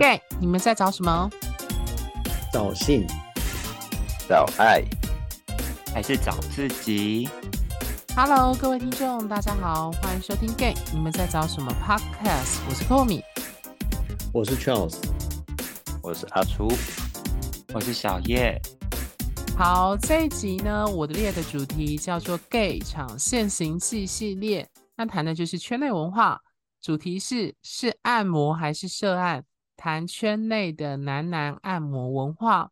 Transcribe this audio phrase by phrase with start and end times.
[0.00, 1.28] gay，你们在找什么？
[2.50, 3.06] 找性、
[4.26, 4.82] 找爱，
[5.92, 7.28] 还是找自己
[8.16, 12.60] ？Hello，各位听众，大家好，欢迎收听 gay，你们在找什么 Podcast？
[12.66, 13.22] 我是 Komi，
[14.32, 14.96] 我是 Charles，
[16.02, 16.72] 我是阿初，
[17.74, 18.58] 我是小叶。
[19.54, 26.40] 好，这一集呢，我的列的主题叫做 gay 场现行记系列，那谈的就是圈内文化，
[26.80, 29.44] 主题是是按摩还是涉案？
[29.80, 32.70] 谈圈内的男男按摩文化，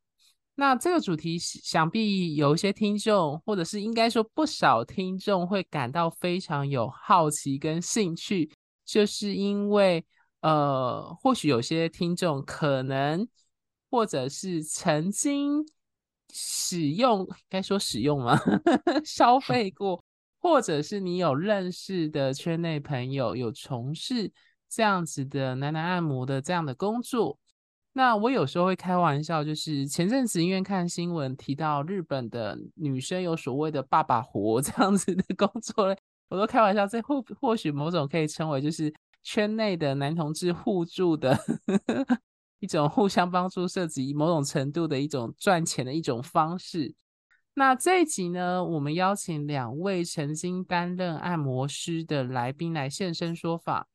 [0.56, 8.50] 那这个主题想必有一些听众，或者是应该说不少听众会感到非常有好奇跟兴趣，
[8.84, 10.04] 就是因为
[10.42, 13.26] 呃，或许有些听众可能
[13.90, 15.64] 或者是曾经
[16.30, 18.38] 使用，该说使用吗？
[19.02, 20.04] 消费过，
[20.38, 24.30] 或者是你有认识的圈内朋友有从事。
[24.68, 27.38] 这样子的男男按摩的这样的工作，
[27.93, 35.96] 那我有时候会开玩笑，就是前阵子因为看新闻提到日本的女生有所谓的爸爸活这样子的工作，
[36.28, 41.37] 我都开玩笑，这或或许某种可以称为就是圈内的男同志互助的
[42.60, 46.95] 一种互相帮助，涉及某种程度的一种赚钱的一种方式。
[47.54, 53.88] 那这一集呢，我们邀请两位曾经担任按摩师的来宾来现身说法。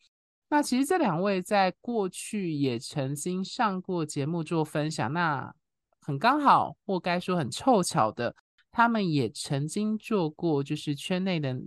[0.53, 5.51] 那其实这两位在过去也曾经上过节目做分享，那
[5.99, 8.35] 很刚好，或该说很凑巧的，
[8.71, 11.59] 他们也曾经做过就是圈内的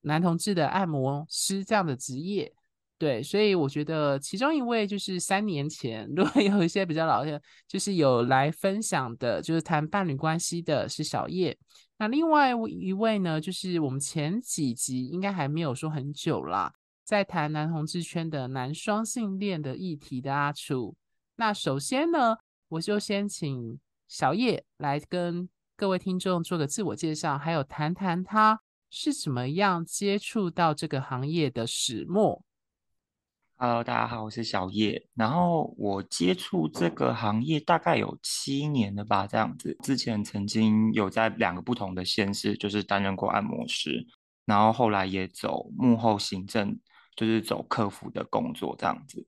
[0.00, 2.52] 男同志的按摩师这样的职业，
[2.98, 11.56] 对，所以我觉得其中一位就是三年前， 如果有一些比较老的，就是有来分享的，就是谈伴侣关系的是小叶，
[11.98, 16.72] 那另外一位呢，就是我们前几集应该还没有说很久啦。
[17.04, 20.96] 在谈男同志圈的男双性恋的议题的阿楚，
[21.36, 22.38] 那首先呢，
[22.68, 32.42] 我就先请小叶来跟各位听众做个自我介绍，还有谈谈他是怎么样接触到这个行业的始末。
[33.56, 35.06] Hello，大家好，我是小叶。
[35.14, 39.76] 然后我接触这个行业大概有七年了吧，这样子。
[39.82, 44.06] 之前曾经有在两个不同的县市，就是担任过按摩师，
[44.46, 46.80] 然后后来也走幕后行政。
[47.16, 49.26] 就是走客服的工作这样子。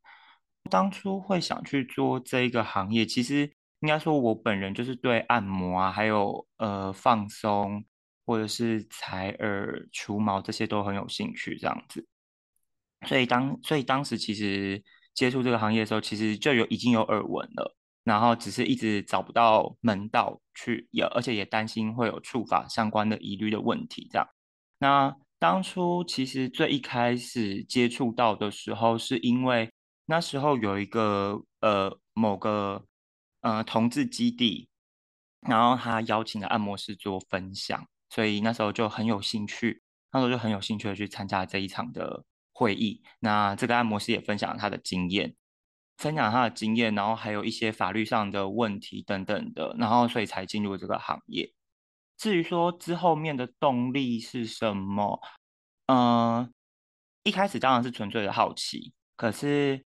[0.71, 7.85] 当初会想去做这一个行业，其实应该说我本人就是对按摩啊，还有呃放松
[8.25, 12.07] 或者是采耳除毛这些都很有兴趣这样子。
[13.07, 14.83] 所以当所以当时其实
[15.15, 24.27] 接触这个行业的时候，其实就有已经有耳闻了，然后只是一直找不到门道去，也而且也担心会有触法相关的疑虑的问题这样。
[24.79, 29.71] 那当初其实最一开始接触到的时候，是因为
[30.07, 32.85] 那时候有一个呃某个
[33.43, 34.69] 呃同志基地，
[35.41, 43.03] 然后他邀请了按摩师做分享，所以那时候就很有兴趣，那时候就很有兴趣的去参加这一场的会议。
[43.21, 45.35] 那这个按摩师也分享了他的经验，
[45.99, 51.53] 分享他的经验，然后还有一些法律上的问题等等的，然后所以才进入这个行业。
[52.17, 55.21] 至于说之后面的动力是什么？
[55.87, 56.53] 嗯、
[57.23, 59.85] 一开始当然是纯粹的好奇，可是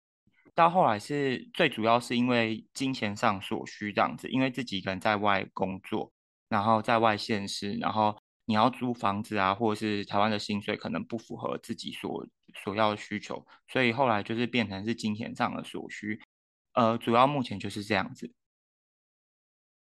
[0.55, 6.13] 到后来是最主要是因为金钱上所需这样子，因为自己一个人在外工作，
[6.49, 12.27] 然后在外县市，然后你要租房子啊，或者是台湾的薪水可能不符合自己所
[12.63, 16.21] 所要的需求，所以后来就是变成是金钱上的所需。
[16.73, 18.31] 呃，主要目前就是这样子。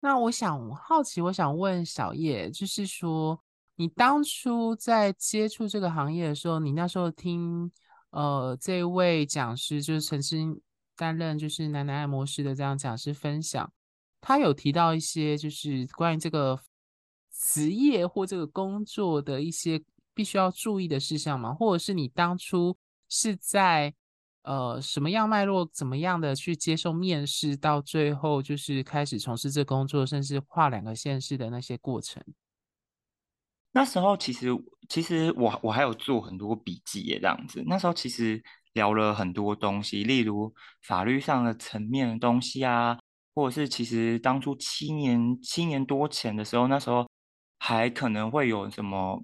[0.05, 3.41] 那我想好奇，我想问小叶，就是说，
[3.75, 7.71] 你当初在接触这个行业的时候，你那时候听
[8.11, 10.61] 呃这位讲师，就是曾经
[10.95, 13.73] 担任就是男男按摩师的这样讲师分享，
[14.21, 16.59] 他有提到一些就是关于这个
[17.33, 19.81] 职业或这个工作的一些
[20.13, 21.51] 必须要注意的事项吗？
[21.51, 22.77] 或者是你当初
[23.09, 23.91] 是在？
[24.45, 32.23] 呃，什么样脉络，怎么样的去接受面试，到最后就是开始从事这工作，甚至跨两个县市的那些过程。
[33.71, 34.49] 那时候其实，
[34.87, 37.63] 其实我我还有做很多笔记耶，这样子。
[37.65, 38.41] 那时候其实
[38.73, 40.53] 聊了很多东西，例如
[40.83, 42.99] 法律上的层面的东西啊，
[43.33, 47.09] 或者是其实当初七年七年多前的时候，那时候
[47.57, 49.23] 还可能会有什么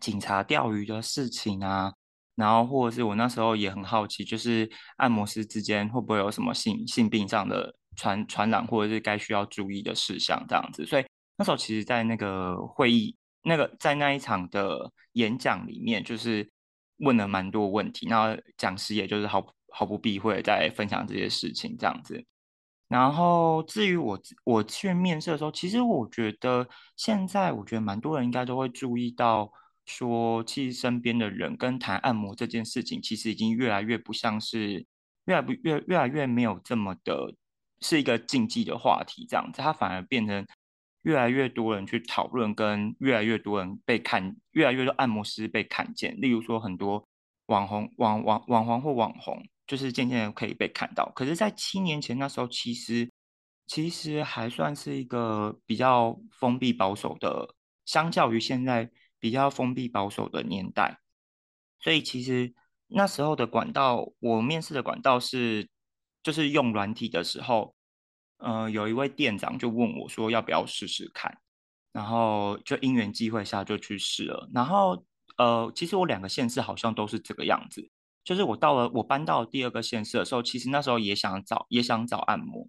[0.00, 1.94] 警察钓鱼的事情啊。
[2.40, 10.86] 然后，或者是我那时候也很好奇，就是按摩师之间会不会有什么性性病上的传传染，或者是该需要注意的事项这样子。
[10.86, 11.04] 所以
[11.36, 16.50] 那时候，其实，在那个会议，那个在那一场的演讲里面，就是
[17.00, 18.06] 问了蛮多问题。
[18.08, 22.24] 那讲师也就是毫毫不避讳在分享这些事情这样子。
[22.88, 26.66] 然后至于我我去面试的时候，其实我觉得
[26.96, 29.48] 现在我觉得蛮多人应该都会注意到，
[29.90, 34.86] 说其实身边的人跟谈按摩这件事情，其实已经越来越不像是
[35.26, 37.34] 越来不越越来越没有这么的
[37.80, 40.46] 是一个禁忌的话题这样子，它反而变成
[41.02, 46.20] 越来越多人去讨论，跟越来越多人被看，越来越多按摩师被看见。
[46.20, 47.06] 例如说很多
[47.46, 49.44] 网红网网网红或网红。
[49.70, 53.08] 就是渐渐可以被看到，可是，在七年前那时候，其实
[53.68, 57.54] 其实还算是一个比较封闭保守的，
[57.86, 58.90] 相较于现在
[59.20, 60.98] 比较封闭保守的年代，
[61.78, 62.52] 所以其实
[62.88, 65.68] 那时候的管道，我面试的管道是，
[66.22, 67.74] 就是用软体的时候，
[68.38, 71.38] 呃，有一位店长就问我说要不要试试看，
[71.92, 75.04] 然后就因缘际会下就去试了，然后
[75.36, 77.90] 呃，其实我两个县市好像都是这个样子。
[78.22, 82.68] 就是我到了，我搬到第二个县市的时候，其实那时候也想找，也想找按摩，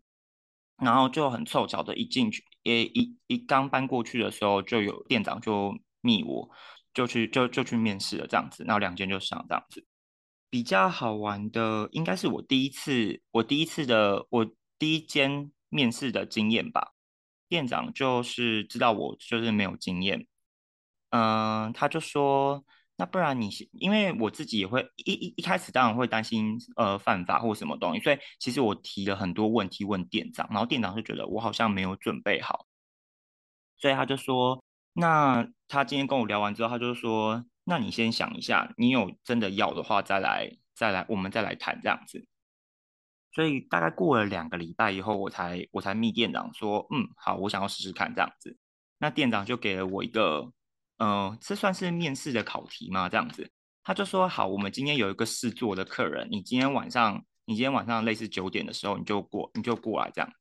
[0.78, 6.50] 然后就很凑巧的一进去，也一一刚搬过去的时候，就有店长就密我，
[6.94, 9.86] 就去就就去面试了这样子，然后两间就上这样子。
[10.50, 14.46] 比较好玩的应该是我第一次，我第一次的我
[14.78, 16.94] 第一间面试的经验吧。
[17.48, 20.28] 店长就是知道我就是没有经验，
[21.10, 22.66] 嗯、他就说。
[22.98, 32.68] 那不然你，因为我自己也会一一一开始当然会担心呃犯法或什么东西，所以其实我提了很多问题问店长，然后店长就觉得我好像没有准备好，
[33.80, 34.64] 所以他就说，
[34.94, 42.28] 那他今天跟我聊完之后，他就说，那你先想一下，你有真的要的话再来再来，我们再来谈这样子。
[43.34, 48.58] 所以大概过了两个礼拜以后，我才我才密店长说，嗯，好，我想要试试看这样子。
[48.98, 50.52] 那店长就给了我一个。
[51.04, 53.10] 嗯、呃，这算是面试的考题吗？
[53.10, 53.50] 这样子，
[53.84, 60.32] 他就说好，我们今天有一个试做的客人，你今天晚上，你今天晚上类似九点的时候，你就过，你就过来这样。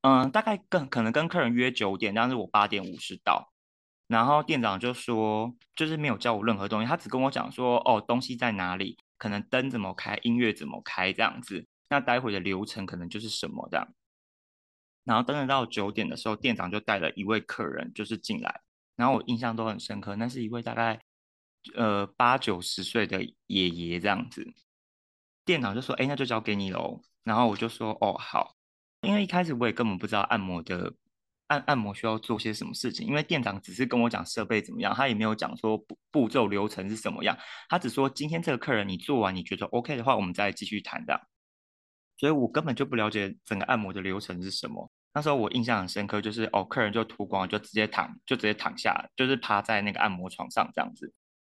[0.00, 3.52] 嗯、大概跟可能跟客人约九点，但是我八点五十到，
[4.08, 13.86] 然后店长就说，就是没有教我任何东西，他只跟我讲说，哦，东西在哪里，可能灯怎么开，音乐怎么开这样子，那待会的流程可能就是什么这样。
[15.04, 18.62] 然后等等到九点的时候，店长就带了一位客人就是进来。
[18.96, 21.00] 然后我印象都很深刻，那是一位大概
[21.76, 24.46] 呃八九十岁的爷爷这样子。
[25.44, 28.54] 店长就说：“哎，那就交给你喽。”然后我就说：“哦，好。”
[29.02, 30.92] 因为一开始我也根本不知道按摩的
[31.48, 37.36] 按按摩需要做些什么事情，因为店长只是跟我讲设备怎么样，他也没有讲说步步骤流程是什么样，
[37.68, 41.28] 他只说今天这个客人你做完你觉得 OK 的话，我们再继续谈的。
[42.16, 44.90] 所以我根本就不了解整个按摩的流程是什么。
[45.14, 51.12] 那时候我印象很深刻，就是哦，客人就脱光，就直接躺，就直接躺下，就是趴在那个按摩床上这样子。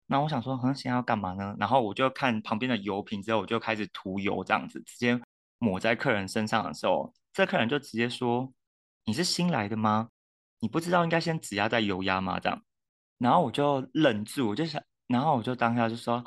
[0.08, 1.56] 那我想说，很想要干嘛呢？
[1.58, 5.20] 然后我就看旁边的油瓶，之后我就开始涂油，这样子直接
[5.60, 8.52] 抹在客人身上的时候，这客人就直接说
[9.10, 10.10] ：“你是新来的吗？
[10.60, 12.64] 你不知道应该先指压再油压吗？”这样，
[13.18, 16.24] 然后我就愣住，我就想，然后我就当下就说：“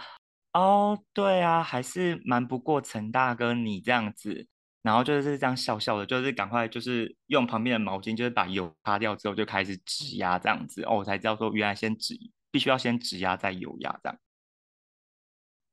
[0.53, 4.49] 哦，对啊，还是瞒不过陈大哥你这样子。”
[4.83, 12.19] 然后就是这样笑笑的，就是赶快就是用旁边的毛巾，就是把油擦掉之后就开始指压这样子哦，我才知道说原来先指
[12.51, 14.19] 必须要先指压再油压这样。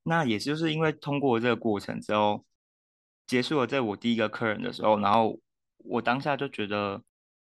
[0.04, 2.46] 那也就是因为通过这个过程之后，
[3.26, 5.40] 结束了这我第一个客人的时候，然后
[5.80, 7.02] 我当下就觉得，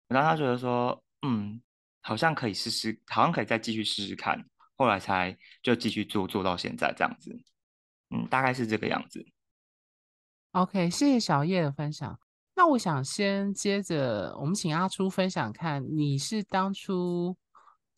[0.07, 1.62] 我当下觉得说，嗯，
[2.01, 4.43] 好像可以试试，好像可以再继续试试看。
[4.75, 7.38] 后来才就继续做做到现在这样子，
[8.12, 9.25] 嗯，大概是这个样子。
[10.51, 12.17] OK，谢谢小叶的分享。
[12.55, 17.36] 那我想先接着，我们请阿初分享看，你是当初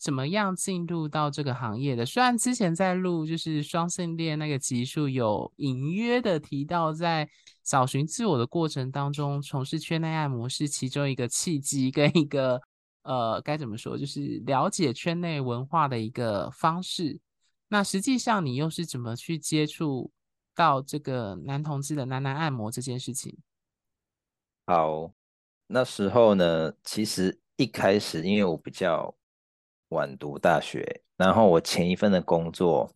[0.01, 2.05] 怎么样进入到这个行业的？
[2.05, 7.29] 虽然之前在录就是双性恋那个集数，有隐约的提到，在
[7.63, 12.59] 找寻自我的过程当中，从事圈内按摩是其中一个契机跟一个
[13.03, 17.19] 呃该怎么说，就是了解圈内文化的一个方式。
[17.67, 20.11] 那实际上你又是怎么去接触？
[20.53, 23.35] 到这个男同志的男男按摩这件事情，
[24.67, 25.13] 好，
[25.65, 29.15] 那时候呢，其实一开始因为我比较
[29.91, 32.93] 晚读大学，然后我前一份的工作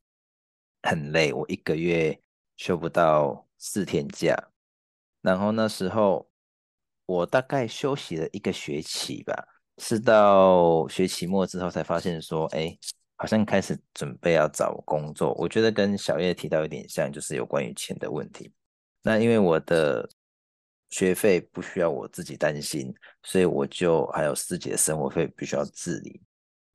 [0.83, 2.19] 很累，我一个月
[2.57, 4.35] 休不到四天假，
[5.21, 6.29] 然后那时候
[7.05, 9.33] 我大概休息了一个学期吧，
[9.77, 12.77] 是到学期末之后才发现说，哎。
[13.17, 18.53] 好像开始准备要找工作，我觉得跟小叶提到有点像，就是有关于钱的问题。
[19.03, 20.05] 那因为我的
[20.89, 26.21] 学费不需要我自己担心，所以我就还有自己的生活费必须要自理。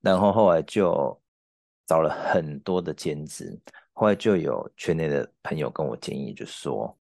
[0.01, 1.21] 然后后来就
[1.87, 3.59] 找了很多的兼职，
[3.93, 6.97] 后来就有圈内的朋友跟我建议，就说，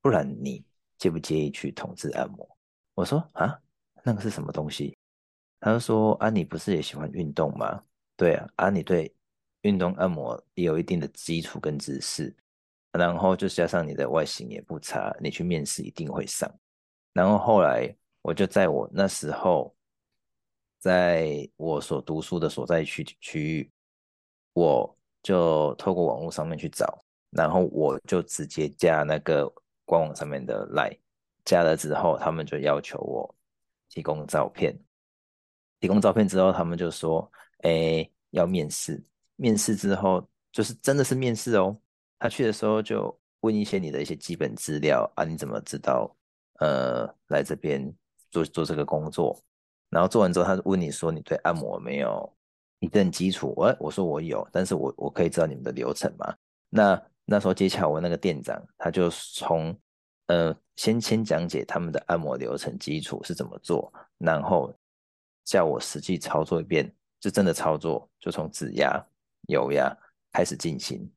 [0.00, 0.64] 不然你
[0.96, 2.48] 介不介意去同志按摩？
[2.94, 3.60] 我说啊，
[4.02, 4.96] 那个是什么东西？
[5.60, 7.82] 他就说啊，你不是也喜欢运动吗？
[8.16, 9.14] 对啊，啊，你对
[9.62, 12.34] 运动按摩也有一定的基础跟知识，
[12.92, 16.50] 然后就加上你的外形也不差，你去面试一定会上。
[17.12, 19.75] 然后后来我就在我那时候，
[20.86, 23.72] 在我所读书的所在区区域，
[24.52, 29.52] 我就透过网络上面去找，然后我就直接加那个
[29.84, 30.96] 官网上面的 LINE，
[31.44, 33.34] 加了之后，他们就要求我
[33.88, 34.78] 提供照片。
[35.80, 37.28] 提供照片之后，他们就说
[37.66, 39.04] ：“哎，要面试。
[39.34, 41.76] 面试之后，就是真的是面试哦。
[42.16, 46.16] 他去的时候就问一些你的一些基本资料啊，你怎么知道？
[46.60, 47.92] 呃，来这边
[48.30, 49.36] 做做这个工作？
[49.90, 52.32] 然后做完之后，他问你说，你对按摩没有
[52.80, 53.54] 一定基础？
[53.56, 56.34] 我我说我有，但是我我可以知道你们的流程吗？
[56.68, 59.78] 那那时候接洽我那个店长，他就从
[60.26, 64.74] 呃先先讲解他们的按摩流程基础是怎么做，然后。
[65.48, 69.00] 叫我实际操作一遍，就真的操作，就从指压、
[69.46, 69.96] 油压
[70.32, 71.08] 开始进行。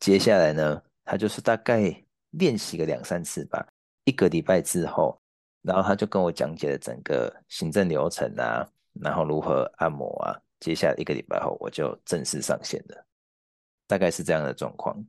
[0.00, 1.94] 接下来呢，他就是大概
[2.30, 3.62] 练习个两三次吧。
[4.04, 5.20] 一个礼拜之后，
[5.62, 8.68] 然后他就跟我讲解了整个行政流程啊，
[9.00, 10.38] 然后如何按摩啊。
[10.60, 13.06] 接下来一个礼拜后，我就正式上线了。
[13.86, 15.04] 大概是这样的状况。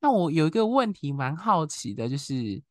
[0.00, 2.62] 那我有一个问题蛮好奇的，就是。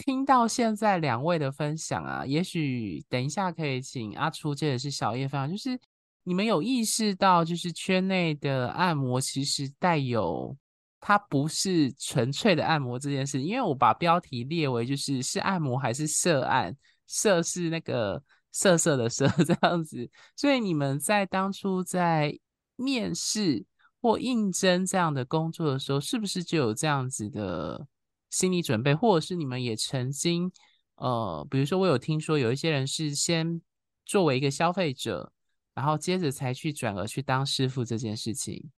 [0.00, 5.76] 听到现在两位的分享啊，也许等一下可以请阿初，这也是小叶分享，就是
[6.22, 10.56] 你们有意识到，就是圈内的按摩其实带有
[11.00, 16.76] 它不是纯粹的按摩这件事，因为我把标题列为就是是按摩还是色按，
[17.06, 22.38] 色是那个色色的色 这样子，所以你们在当初在
[22.76, 23.64] 面试
[24.00, 27.86] 或应征这样的工作的时候，是不是就有这样子的？
[28.30, 30.52] 心理准备，或者是你们也曾经，
[30.96, 33.58] 呃，比如说我有听说有一些人是先
[34.04, 35.32] 作为一个消费者，
[35.72, 38.70] 然后接着才去转而去当师傅这件事情。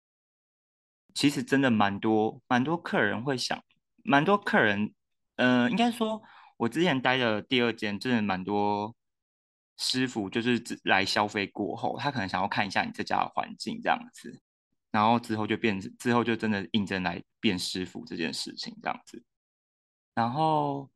[1.18, 3.60] 其实真的蛮多，蛮多客人会想，
[4.04, 4.94] 蛮多客人，
[5.34, 6.22] 呃，应该说，
[6.56, 8.94] 我之前待的第二间，真的蛮多
[9.78, 14.40] 师傅，就是来消费过后，他可能想要看一下你这家的环境这样子，
[14.92, 19.20] 然后之后就变，之后就真的应征来变师傅这件事情这样子。
[20.14, 20.88] 然后，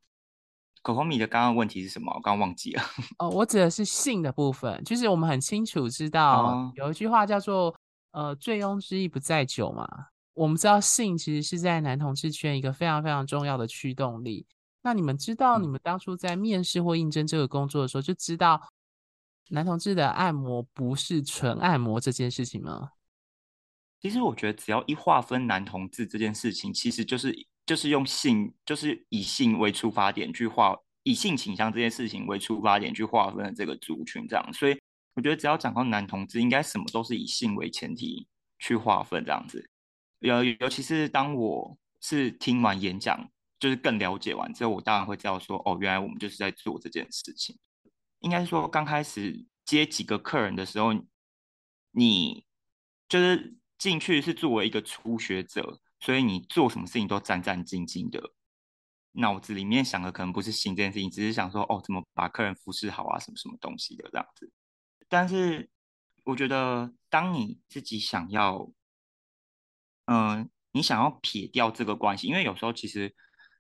[0.82, 2.12] 口红米的刚刚问题是什么？
[2.14, 2.82] 我刚刚忘记了。
[3.18, 7.74] 哦，我指的是性的部分，就是我们很清楚知道、哦、有一句话叫做
[8.12, 10.10] “呃，醉翁之意不在酒”嘛。
[10.34, 14.46] 我们知道性其实是在男同志圈一个非常非常重要的驱动力。
[14.82, 18.60] 那你们知道，你们当初在面试或应征这个工作的时候，就知道
[19.50, 22.90] 男同志的按摩不是纯按摩这件事情吗？
[24.00, 27.46] 其实我觉得，只要一划分男同志这件事情，其实就是。
[27.64, 34.52] 就是用性，就是以性为出发点去划，以性倾向这件事情为出发点去划分的这个族群，这样。
[34.52, 34.76] 所以
[35.14, 38.26] 我觉得只要讲到男同志，应该什么都是以性为前提
[38.58, 39.64] 去划分这样子。
[40.22, 47.58] 尤尤其是当我是听完演讲，就是更了解完之后，我当然会知道说，哦，原来我们就是在做这件事情。
[48.20, 50.92] 应该说刚开始接几个客人的时候，
[51.90, 52.44] 你
[53.08, 55.80] 就是进去是作为一个初学者。
[56.04, 58.20] 所以你做什么事情都战战兢兢的，
[59.12, 64.50] 脑子里面想的可能不是性这件事情，只是想说哦，怎么把客人服侍好啊，什么什么东西的这样子。
[65.08, 65.70] 但是
[66.24, 68.68] 我觉得，当你自己想要，
[70.12, 73.14] 嗯、你想要撇掉这个关系，因为有时候其实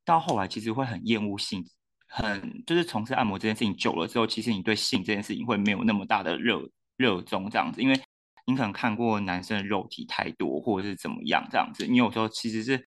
[0.04, 1.64] 到后来其实会很厌恶性，
[2.08, 6.60] 很就是从事按摩这件事情久了之后，其实你对性这件事情会没有那么大的热
[6.96, 8.00] 热衷这样子，因为。
[8.44, 11.86] 你可能看过男生的肉体太多，或者是怎么样这样子。
[11.86, 12.88] 你有时候其实是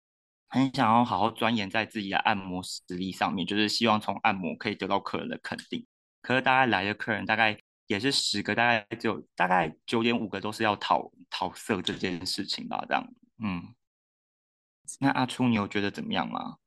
[0.48, 5.86] 很想要好好钻研在自己的按摩实力上面，就是希望从按摩可以得到客人的肯定。
[6.22, 7.54] 可是大概来的客人大概
[7.86, 13.06] 也是十个，大概只有大概九点五个都是要讨讨色这件事情吧，这样。
[13.44, 13.74] 嗯，
[15.00, 16.58] 那阿初，你有觉得怎么样吗？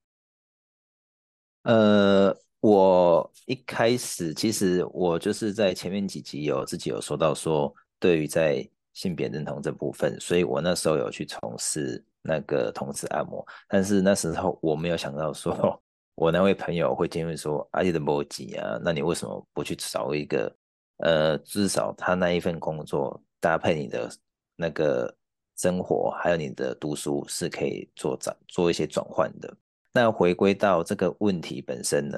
[1.63, 15.82] 呃，我一开始其实我就是在前面几集有自己有说到说，对于在性别认同这部分，所以我那时候有去从事那个同志按摩，但是那时候我没有想到说，
[16.15, 20.55] 我那位朋友会建议说，阿弟的摩吉啊，那你为什么不去找一个，
[20.98, 24.10] 呃，至少他那一份工作搭配你的
[24.55, 25.15] 那个
[25.56, 29.58] 生活，还有你的读书是可以做转做一些转换的。
[29.92, 32.18] 那回归到这个问题本身呢，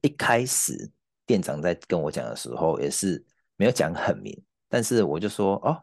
[0.00, 0.90] 一开始
[1.26, 3.24] 店长在跟我讲的时候，也是
[3.56, 5.82] 没有讲很明，但是我就说哦。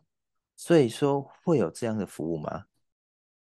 [0.57, 2.65] 所以说会有这样的服务吗？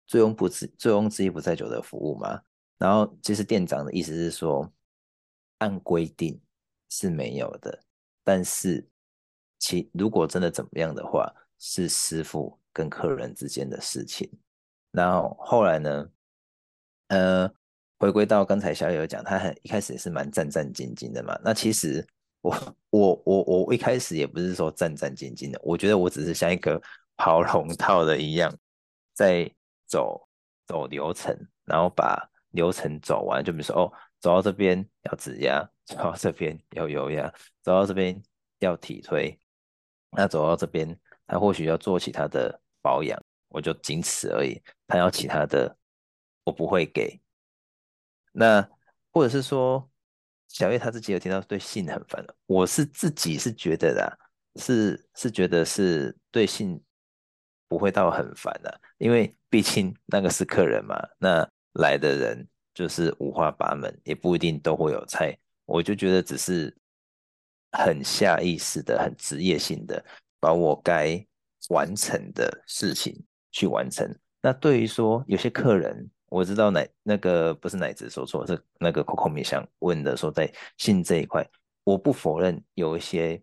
[0.06, 2.40] 醉翁不醉，醉翁之意不在酒的服务吗？
[2.78, 4.72] 然后其实店长的意思是说，
[5.58, 6.40] 按规定
[6.88, 7.78] 是没有的，
[8.22, 8.88] 但是
[9.58, 14.30] 其如果真的怎么样的话，是师傅跟客人之间的事情。
[14.90, 16.06] 然后后来呢，
[17.08, 17.50] 呃，
[17.98, 21.34] 回归到刚才小友讲，他很一开始也是蛮战战兢兢的嘛。
[21.42, 22.06] 那其实
[22.42, 26.78] 我我我我一开始也不是说战战兢兢的，我觉得我只是像一个
[27.16, 28.52] 跑龙套的一样，
[29.14, 29.50] 在
[29.86, 30.28] 走
[30.66, 33.42] 走流程，然后把流程走完。
[33.42, 38.20] 就比如说，哦，走到这边要指压，走到这边要油压，走到这边
[38.58, 39.38] 要体推，
[40.10, 43.18] 那走到这边他或许要做其他的保养。
[43.48, 45.76] 我就仅此而已，他要其他的，
[46.42, 47.20] 我不会给。
[48.32, 48.68] 那
[49.12, 49.88] 或者是说，
[50.48, 54.18] 小叶他自己有听到对性很烦，我是自己是觉得的，
[54.56, 56.82] 是是觉得是对性
[57.68, 65.38] 不会到很烦的，因为毕竟那个是客人嘛，那来的人就是五花八门，也不一定都会有菜。
[65.64, 66.76] 我就觉得只是
[67.70, 70.04] 很下意识的、很职业性的，
[70.40, 71.24] 把我该
[71.68, 73.24] 完成的事情。
[73.56, 74.04] 去完成。
[74.42, 81.48] 那对于说有些客人，我知道奶那个不是奶子说错，是那个 Coco 米想问的说，在性这一块，
[81.84, 83.40] 我不否认有一些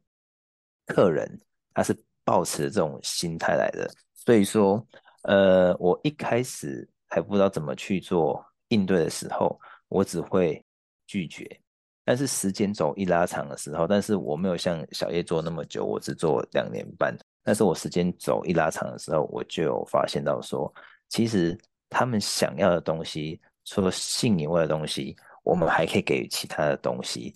[0.86, 1.40] 客人
[1.74, 3.90] 他是抱持这种心态来的。
[4.14, 4.86] 所以说，
[5.22, 10.62] 呃，我一开始还不知道怎么去做应对的时候，我只会
[11.08, 11.58] 拒绝。
[12.04, 17.18] 但是时间轴一拉长的时候，但是我没有像小叶做那么久，我只做两年半。
[17.44, 20.72] 但是我时间走一拉长的时候，我就有发现到说，
[21.10, 21.58] 其实
[21.90, 27.36] 他们想要的东西，除了性以外的东西，我们还可以给予其他的东西，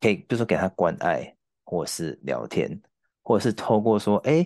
[0.00, 1.32] 可以比如说给他关爱，
[1.64, 2.80] 或是聊天，
[3.22, 4.44] 或者是透过说，哎，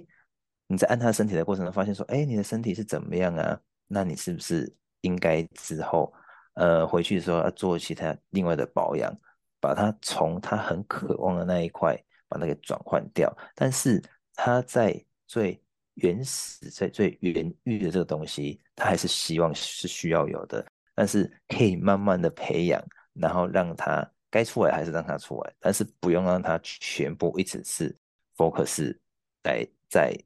[0.67, 3.59] 你在按他身体的过程中发现说，哎，你的身体是怎么样啊？
[3.87, 4.71] 那你是不是
[5.01, 6.13] 应该之后，
[6.55, 9.11] 呃，回去的时候要做其他另外的保养，
[9.61, 14.03] 把他从他很渴望的那一块把它给转换掉，但是。
[14.41, 15.61] 他在最
[15.95, 22.81] 原始、在最原欲的这个东西，他还是希望是需要有的，但是可以慢慢的培养，
[23.15, 27.95] 然后让他该出来还是让他出来，但是不用让他全部一直是
[28.37, 28.97] focus
[29.43, 30.17] 在在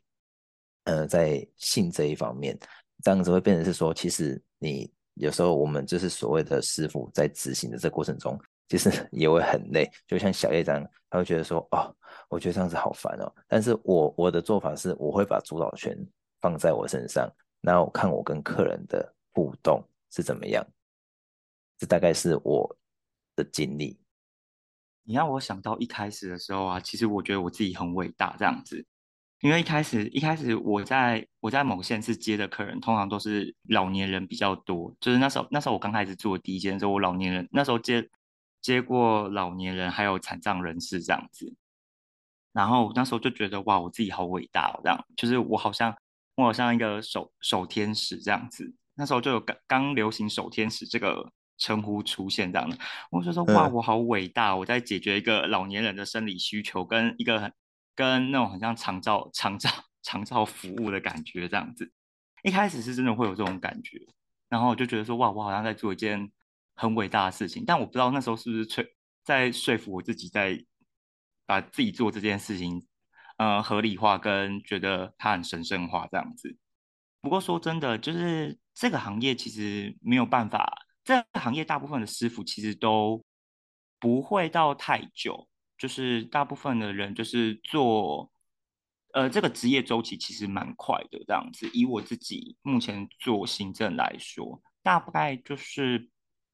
[0.85, 2.55] 呃在性这一方面，
[3.03, 8.39] 这样子会变成是说，其实你有时候我们就是所谓的师傅在执行的这过程中。
[8.73, 11.95] 其实 也会很累，就像小叶这样，他会觉得说：“哦，
[12.31, 15.95] 我觉得这样子好烦哦。”但是我我的做法是，我会把主导权
[16.41, 17.31] 放在我身上，
[17.61, 20.67] 然后看我跟客人的互动是怎么样。
[21.77, 22.75] 这大概是我
[23.37, 24.01] 的经历。
[25.03, 28.83] 你让我想到一开始的时候啊，其实我觉得我自己很伟大这样子，
[29.41, 34.97] 因为一开始一开始我在我在某县市接的客人，通常都是老年人比较多。
[34.99, 38.09] 就是那时候那时候我刚开始做第一间的时候，我老年人那时候接。
[38.63, 41.53] 接过老年人还有残障人士这样子，
[42.53, 45.93] 然后那时候就觉得哇，我自己好伟大哦，这样就是我好像
[46.37, 48.73] 我好像一个守守天使这样子。
[48.95, 52.79] 那时候就有刚刚流行守天使这个称呼出现这样的，
[53.11, 57.53] 我就说哇，我好伟大，我在解决一个老年人的生理需求，跟一个很
[57.97, 59.69] 跟那种很像长照长照
[60.03, 61.91] 长照服务的感觉这样子。
[62.45, 63.99] 一开始是真的会有这种感觉，
[64.49, 66.31] 然后我就觉得说哇，我好像在做一件。
[66.75, 68.85] 很伟大的事情，但我不知道那时候是不是吹
[69.25, 70.59] 在说服我自己，在
[71.47, 72.85] 把自己做这件事情，
[73.37, 76.57] 呃，合理化跟觉得它很神圣化这样子。
[77.21, 83.23] 不过说真的，就是这个行业其实没有办法，这个行业大部分的师傅其实都
[84.01, 85.47] 不会到太久，
[85.79, 88.33] 就是大部分的人就是做，
[89.13, 91.71] 呃，这个职业周期其实蛮快的这样子。
[91.73, 96.09] 以我自己目前做行政来说，大概就是。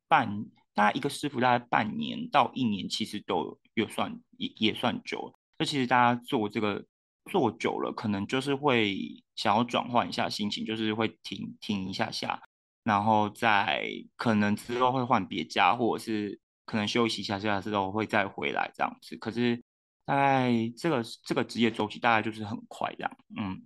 [0.08, 5.32] 半大概一个师傅大概半年到一年，其实都有算也也算久了。
[5.58, 6.84] 那其实大家做这个
[7.30, 12.40] 做久了，可能就是会想要转换一下心情，就是会停停一下下，
[12.84, 19.16] 然后再可能之后会换别家，或者是可能休息一下下之后会再回来这样子。
[19.16, 19.62] 可是
[20.04, 23.62] 大概这个这个职业周期大概就是很快这样，嗯，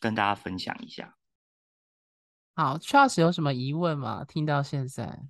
[0.00, 1.14] 跟大家分享一下。
[2.56, 4.24] 好，Charles 有什么疑问吗？
[4.24, 5.28] 听到现在。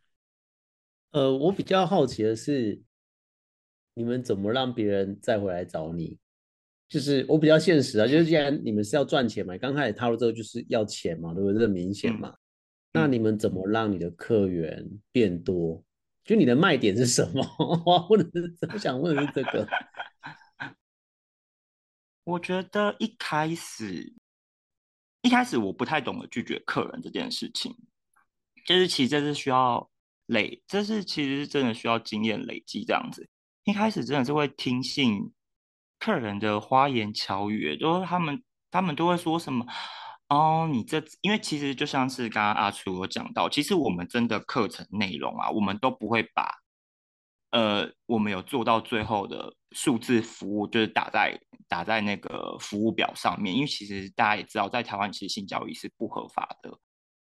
[1.12, 2.80] 呃，我比较好奇的是，
[3.94, 6.18] 你们怎么让别人再回来找你？
[6.88, 11.58] 就是我比较现实啊，就是既然你们是要赚钱嘛，刚开始踏入之后就是要钱嘛，对不对？
[11.58, 12.34] 这很明显嘛。
[12.92, 15.84] 那你们怎么让你的客源变多？
[16.24, 17.44] 就你的卖点是什么？
[17.84, 19.68] 我问的是，我想问的是这个。
[22.24, 24.12] 我觉得一开始
[25.22, 27.74] 一开始我不太懂得拒绝客人这件事情，
[28.66, 29.90] 就是其实这是需要
[30.28, 33.28] 累，这是其实是真的需要经验累积这样子。
[33.64, 35.32] 一开始真的是会听信
[35.98, 39.66] 客人的花言巧语，就是他们他们都会说什么
[40.28, 46.50] 哦，你这因为其实就像是刚刚阿楚有讲到，其实我们真的课程内容啊，我们都不会把
[47.50, 56.78] 呃我们有做到最后的数字服务，就是打在打在那个服务表上面，因为其实大家也知道，在台湾其实性交易是不合法的，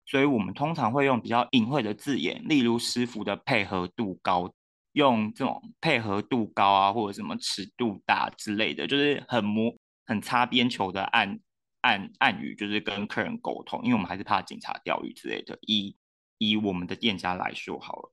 [0.06, 4.50] 所以我们通常会用比较隐晦的字眼，例如师傅的配合度高。
[4.92, 9.70] 用这种配合度高啊，或者什么尺度大之类的，就是很模
[10.06, 11.38] 很擦边球的暗
[11.82, 15.58] 暗暗语，就是跟客人沟通，因为我们还是怕警察钓鱼之类的。
[15.60, 15.94] 以
[16.38, 18.12] 以我们的店家来说好了，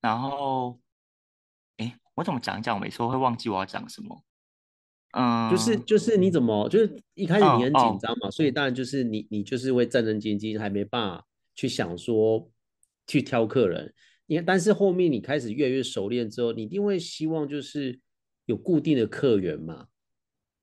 [0.00, 0.80] 然后，
[1.76, 4.24] 哎，我怎么讲一讲，我每次会忘记我要讲什么。
[5.16, 11.24] 嗯，就是就是你怎么就是一开始你很紧张嘛，所以当然就是你你就是会战战兢兢，还没办法
[11.54, 12.50] 去想说
[13.06, 13.94] 去挑客人。
[14.26, 18.00] 因为但是后面你开始越来越熟练之后，你一定会希望就是
[18.46, 19.86] 有固定的客源嘛？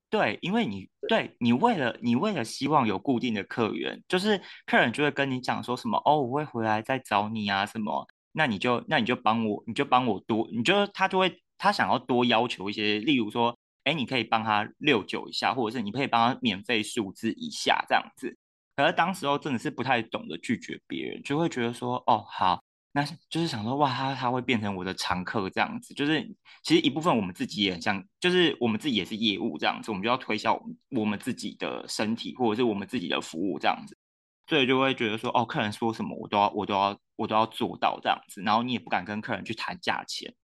[0.09, 18.37] 对，因为你对你为了你为了希望有固定的客源，就是客人就会跟你讲说什么哦，我会回来再找你啊什么，那你就那你就帮我你就帮我多，你就他就会他想要多要求一些，例如说，哎，你可以帮他六九一下，或者是你可以帮他免费数字一下这样子。
[18.75, 22.63] 可是当时候真的是不太懂得拒绝别人，就会觉得说哦好。
[22.93, 26.21] 那就是想说，哇，他他会变成我的常客这样子，就是
[26.61, 33.97] 其实一部分我们自己也很像，就是我们自己也是业务这样子，我们就要推销我们自己的身体或者是我们自己的服务这样子，
[34.45, 40.35] 所以就会觉得说，哦，客人说什么我都要我都要我都要做到这样子，然后你也不敢跟客人去谈价钱，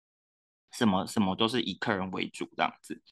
[0.71, 3.03] 什么什么都是以客人为主这样子，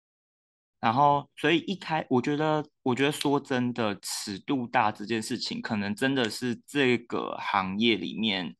[0.84, 8.54] 然后所以一开我觉得我觉得说真的，尺度大这件事情，可能真的是这个行业里面。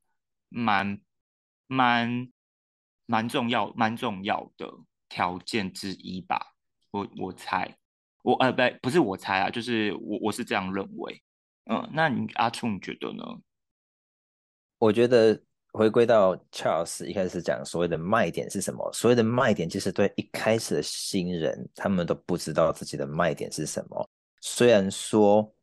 [0.47, 1.01] 蛮
[1.67, 2.31] 蛮
[3.05, 4.71] 蛮重要蛮重要的
[5.09, 6.53] 条件之一吧，
[6.91, 7.77] 我我猜，
[8.23, 11.21] 我呃不不是我猜啊，就是我我是这样认为，
[11.65, 13.23] 嗯，那你阿聪你觉得呢？
[14.77, 15.43] 我觉得
[15.75, 18.89] 回归到 Charles 一开始讲所谓的卖点是什么？
[18.93, 24.09] 所谓的卖点其实对一开始的新人，他们都不知道自己的卖点是什么。
[24.39, 25.53] 虽然说，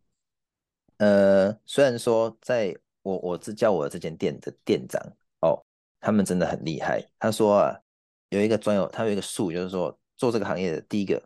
[0.99, 5.01] 呃，虽然说在我我是教我这间店的店长
[5.41, 5.59] 哦，
[5.99, 7.03] 他们真的很厉害。
[7.19, 7.81] 他说啊，
[8.29, 11.23] 有一个专有，他有一个术，就是说做这个行业的第一个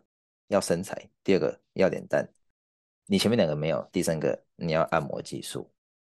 [0.47, 2.25] 要身材，第二个要脸蛋。
[3.05, 5.69] 你前面两个没有，第三个你要按摩技术。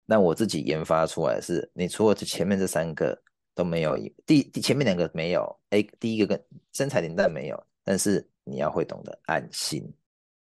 [0.07, 3.15] 那我自己研发出来是，你除了这前面这三个
[3.53, 6.43] 都没有，第第前面两个没有，哎，第一个跟
[6.73, 9.87] 身材脸蛋没有，但是你要会懂得安心。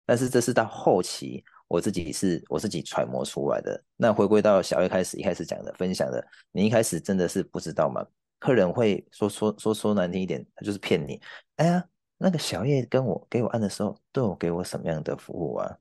[0.04, 1.44] 但是这是到后期。
[1.68, 3.82] 我自己是我自己揣摩出来的。
[3.96, 8.06] 那回归到小叶开始一开始讲的分享的，你一开始真的是不知道吗？
[8.38, 11.18] 客人会说说说说难听一点，他就是骗你。
[11.56, 11.82] 哎呀，
[12.18, 15.78] 那个小叶跟我给我按的时候，都有给我什么样的服务啊？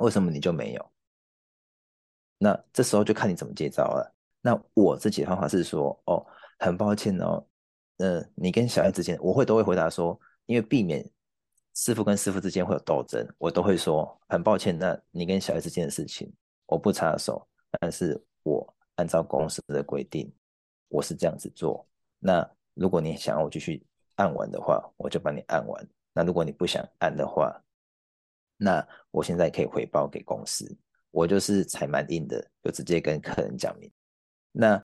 [0.00, 0.90] 为什么你就没有？
[2.42, 4.10] 那这时候就看你怎么接招了。
[4.40, 6.26] 那我自己的方法是说，哦，
[6.58, 7.46] 很抱歉哦，
[7.98, 11.06] 呃，你跟小叶之间，我会都会回答说，因为避免。
[11.72, 14.76] 师傅跟师傅之间会有斗争，我都会说很抱歉。
[14.76, 16.30] 那你跟小孩之间的事情，
[16.66, 17.46] 我不插手。
[17.78, 20.30] 但是我按照公司的规定，
[20.88, 21.86] 我是这样子做。
[22.18, 25.88] 那如果你想要我继续按完的话，我就帮你按完。
[26.12, 27.62] 那如果你不想按的话，
[28.56, 30.76] 那我现在可以回报给公司。
[31.10, 33.90] 我就是踩蛮硬的，就直接跟客人讲明。
[34.52, 34.82] 那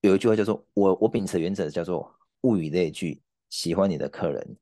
[0.00, 4.56] 有一句话叫做我我秉持原则叫做物以类聚，喜欢你的客人。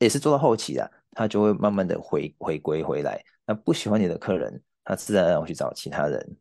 [0.00, 3.24] 也是做到后期啊，他就会慢慢的回回归回来。
[3.46, 6.36] 那不喜欢你的客人，他自然而然去找其他人。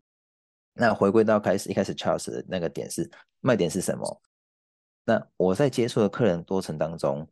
[0.74, 3.10] 那回归到开始一开始 Charles 的那个点是
[3.42, 4.22] 卖点是什么？
[5.06, 7.28] 那我在接触的客人过程当中，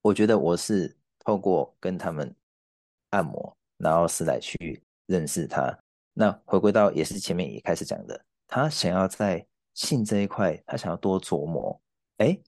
[0.00, 2.34] 我觉得我是透过跟他们
[3.10, 5.76] 按摩，然后是来去认识他。
[6.12, 11.80] 那回归到也是前面也开始讲的，他想要在性这一块，他想要多琢磨，
[12.18, 12.38] 哎。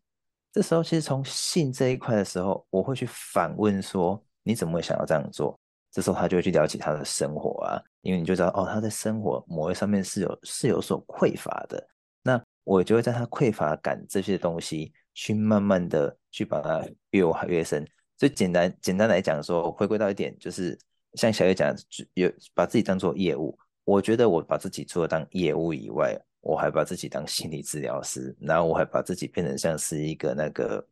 [0.52, 5.60] 这时候，其实从性这一块的时候，我会去反问说：“你怎么会想要这样做？”
[5.92, 11.86] 这时候他就会去了解他的生活啊，因为你就知道哦，他在生活某一上面是有是有所匮乏的。
[12.22, 17.86] 那我就会在他匮乏感这些东西，去慢慢的去把它越挖越深。
[18.16, 20.78] 最简单简单来讲说，回归到一点，就是
[21.16, 21.74] 像小叶讲，
[22.14, 23.58] 有把自己当做业务。
[23.84, 30.86] 我觉得我把自己除了当业务以外，我还把自己当心理治疗师，然后我还把自己变成像是一个那个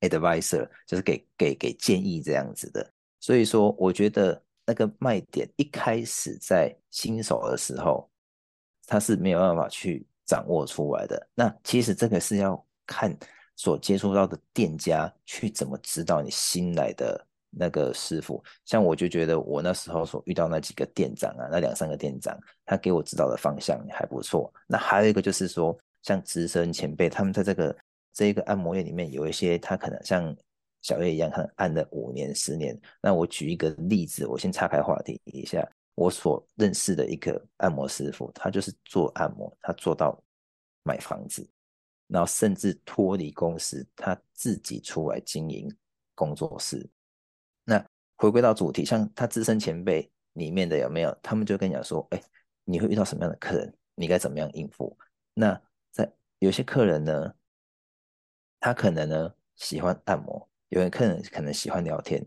[0.00, 2.88] advisor，就是给给给建议这样子的。
[3.20, 8.08] 所以说，我觉得那个卖点一开始在新手的时候，
[8.86, 11.28] 他是没有办法去掌握出来的。
[11.34, 13.16] 那其实这个是要看
[13.56, 18.42] 所接触到的店家去怎么指导你新来的那个师傅。
[18.64, 24.52] 像我就觉得我那时候所遇到那几个店长啊，那两三个店长，他给我指导的方向还不错。
[24.66, 27.76] 那还有一个就是说，像资深前辈，他们在这个
[28.12, 30.36] 这一个按摩业里面有一些，他可能像。
[30.82, 32.78] 小叶一样，可能按了五年、十年。
[33.00, 35.66] 那我举一个例子，我先岔开话题一下。
[35.94, 40.22] 我所认识的一个按摩师傅，他就是做按摩，他做到
[40.82, 41.48] 买房子，
[42.06, 45.74] 然后甚至脱离公司，他自己出来经营
[46.14, 46.86] 工作室。
[48.16, 51.16] 回归到主题，像他资深前辈里面的有没有？
[51.22, 52.22] 他们就跟你讲说：“哎，
[52.64, 53.74] 你会遇到什么样的客人？
[53.94, 54.96] 你该怎么样应付？”
[55.34, 57.34] 那在有些客人呢，
[58.60, 60.48] 他可能呢喜欢按摩。
[60.70, 62.24] 有些客人可能喜欢聊天，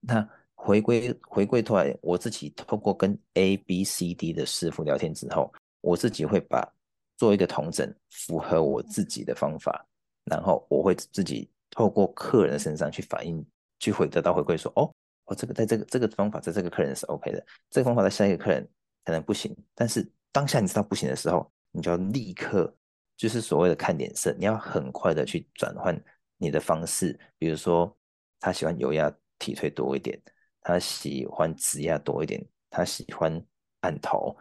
[0.00, 6.68] 那回归回归过来，我自己透过跟 A、B、C、D 的师傅聊天之后，我自己会把
[7.16, 9.84] 做一个同整，符合我自己的方法，
[10.24, 13.44] 然后我会自己透过客人的身上去反映，
[13.80, 14.92] 去回得到回馈说，哦，
[15.28, 18.68] 哦这个在这个这个方法在这个客人是 OK 的，这个方法在下一个客人
[19.04, 22.76] 可能不行，但是当下你知道不行的时候，你就要立刻
[23.16, 25.98] 就是所谓的看脸色，你要很快的去转换。
[26.40, 27.92] 你的方式，比如说
[28.38, 30.16] 他喜欢油压体推多一点，
[30.60, 33.44] 他喜欢指压多一点，他喜欢
[33.80, 34.36] 按头，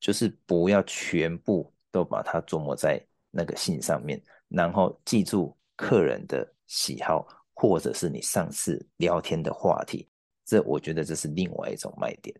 [0.00, 2.98] 就是不要全部都把它琢磨在
[3.30, 4.18] 那个性上面，
[4.48, 10.08] 然后记住客人的喜好，或者是你上次聊天的话题，
[10.44, 12.34] 这我觉得这是另外一种卖点。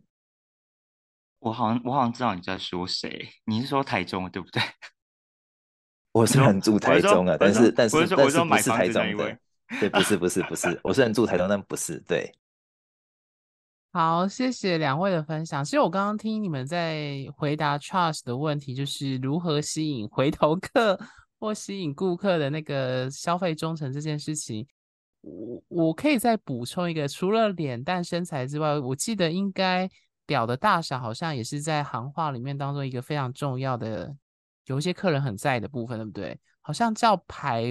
[1.39, 4.61] 我好像我好像知道你在说谁，你是说台中对不对？
[6.11, 9.37] 我是很住台中啊，但是但是但是不是台中的，
[9.79, 12.33] 对，不是不是不是，我虽然住台中，但不是对。
[13.91, 15.63] 好，谢谢两位的分享。
[15.63, 20.99] 其实我刚刚听你们在回答 Charles 的问题，就是如何吸引回头客
[21.39, 24.67] 或吸引顾客的那个消费忠诚这件事情，
[25.25, 29.89] 我我可以再补充一个，除了脸蛋身材之外，我记得应该
[30.25, 34.15] 表的大小好像也是在行话里面当中一个非常重要的。
[34.65, 36.39] 有一些客人很在意的部分，对不对？
[36.61, 37.63] 好像叫排，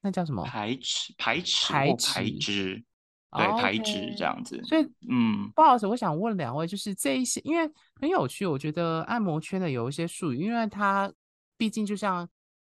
[0.00, 0.44] 那叫什么？
[0.44, 2.84] 排尺、排尺、排尺、排脂，
[3.32, 4.62] 对，排脂这样子。
[4.62, 7.68] 所以，嗯，不好意思，我想问两位，就是这一些，因为
[8.00, 11.12] 很有趣，我觉得按摩圈的有一些术语，因为它
[11.56, 12.28] 毕竟就像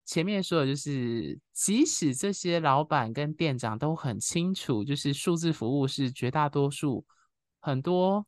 [0.05, 7.05] 前面说的，就是即使这些老板跟店长都很清楚，就是数字服务是绝大多数，
[7.61, 8.27] 很多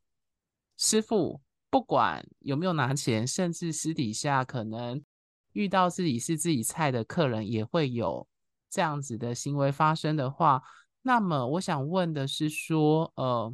[0.77, 1.41] 师傅。
[1.69, 5.03] 不管有没有拿钱，甚至私底下可能
[5.53, 8.27] 遇到自己是自己菜的客人，也会有
[8.69, 10.61] 这样子的行为发生的话，
[11.01, 13.51] 那么我想问的是说，呃，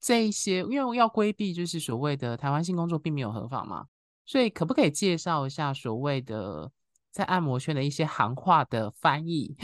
[0.00, 3.86] 这一些因为要规避就是所谓的台湾性工作并没有合法嘛，
[4.24, 6.72] 所以可不可以介绍一下所谓的
[7.12, 9.54] 在按摩圈的一些行话的翻译？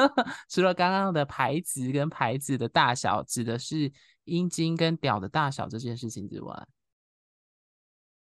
[0.48, 3.90] 除了刚刚的牌子跟牌子的大小，指的是
[4.24, 6.68] 阴茎跟屌的大小这件事情之外。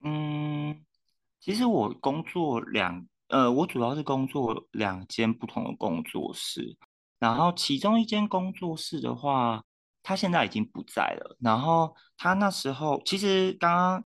[0.04, 0.84] 嗯，
[1.40, 6.76] 其实我工作两，呃，我主要是工作两间不同的工作室，
[7.18, 9.64] 然后其中一间工作室的话，
[10.02, 11.36] 他现在已经不在了。
[11.40, 14.04] 然后他那时候，其实刚刚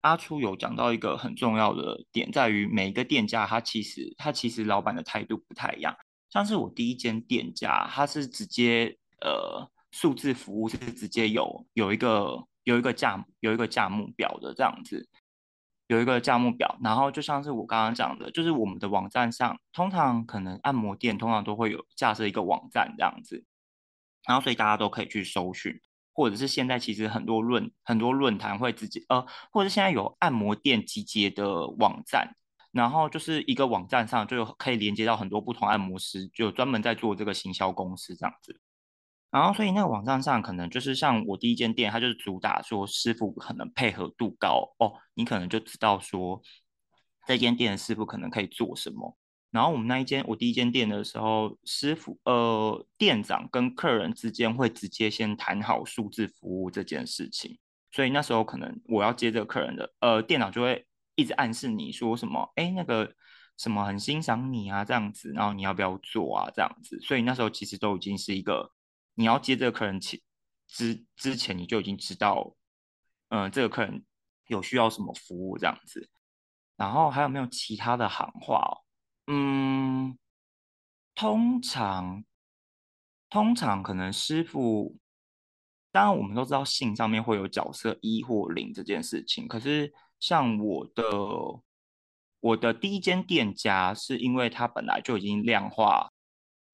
[0.00, 5.96] 阿初有讲到一个很重要的点，在于每一个店家，他其实他其实老板的态度不太一样。
[6.28, 15.08] 像是我第一间店家，他是直接呃数字服务是直接有有一个有一个价有一个价目表的这样子。
[15.88, 23.44] 有一个价目表，然后就像是我刚刚讲的，就是我们的网站上，通常可能按摩店通常都会有架设一个网站这样子，
[24.24, 25.80] 然后所以大家都可以去搜寻，
[26.12, 32.36] 或者是现在其实很多论很多论坛会自己呃，或者现在有按摩店集结的网站，
[32.72, 38.60] 然后就是一个网站上就可以连接到很多不同按摩师，就专门在做这个行销公司这样子。
[39.30, 46.42] 然后，所以那个网站上可能就是像我第一间店，它就是主打说师傅可能配合度高哦，你可能就知道说
[47.28, 49.16] 这间店的师傅可能可以做什么。
[49.50, 57.58] 然后我们那一间我第一间店的时候，师傅呃店长跟客人之间会直接先谈好数字服务这件事情，
[57.90, 63.12] 所以那时候可能我要接这个客人的呃店长就会一直暗示你说什么，哎那个
[63.58, 68.72] 什么很欣赏你啊这样子，然后你要不要做啊这样子，所以那时候其实都已经是一个。
[69.14, 70.18] 你要接这个客人前
[70.66, 72.54] 之之前，你就已经知道，
[73.28, 74.02] 嗯、呃，这个客人
[74.46, 76.08] 有需要什么服务这样子。
[76.76, 78.80] 然后还有没有其他的行话哦？
[79.32, 80.18] 嗯，
[81.14, 82.24] 通常
[83.28, 84.96] 通常可能师傅
[85.92, 91.04] 当然我们都知道性上面会有角色一或零这件事情，可是像我的
[92.40, 96.10] 我的第一间店家是因为它本来就已经量化。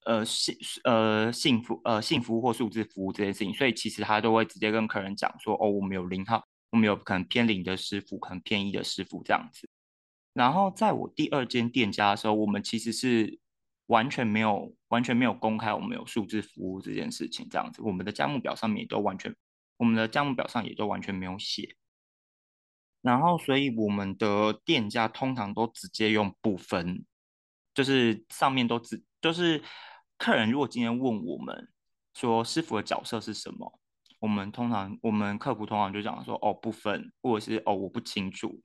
[0.06, 9.68] 呃，幸呃幸福呃幸福或数字服务这件事情，所以其实他都会直接跟客人讲说，哦，我们有零号，我们有可能偏零的师傅，可能偏一的师傅这样子。
[10.36, 13.38] 然后在我第二间店家的时候，我们其实是
[13.86, 19.34] 完全没有完全没有公开我们有数字服务这件事情，这样子，我们的价目表上面也都完全，
[19.78, 21.76] 我们的价目表上也都完全没有写。
[23.00, 27.04] 然后，所以我们的店家通常都直接用不分，
[27.72, 29.62] 就是上面都只就是。
[30.18, 31.68] 客人如果今天问我们
[32.14, 33.78] 说师傅的角色是什么，
[34.18, 38.62] 我们通常我们客服通常就讲说哦不分，或者是哦我不清楚，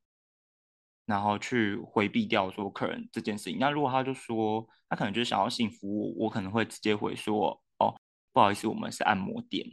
[1.05, 3.57] 然后去回避掉说客人这件事情。
[3.59, 7.95] 那如果他就说他可能就是想要性服务，我可能会直接回说哦
[8.33, 9.65] 不好意思，我们是按摩店，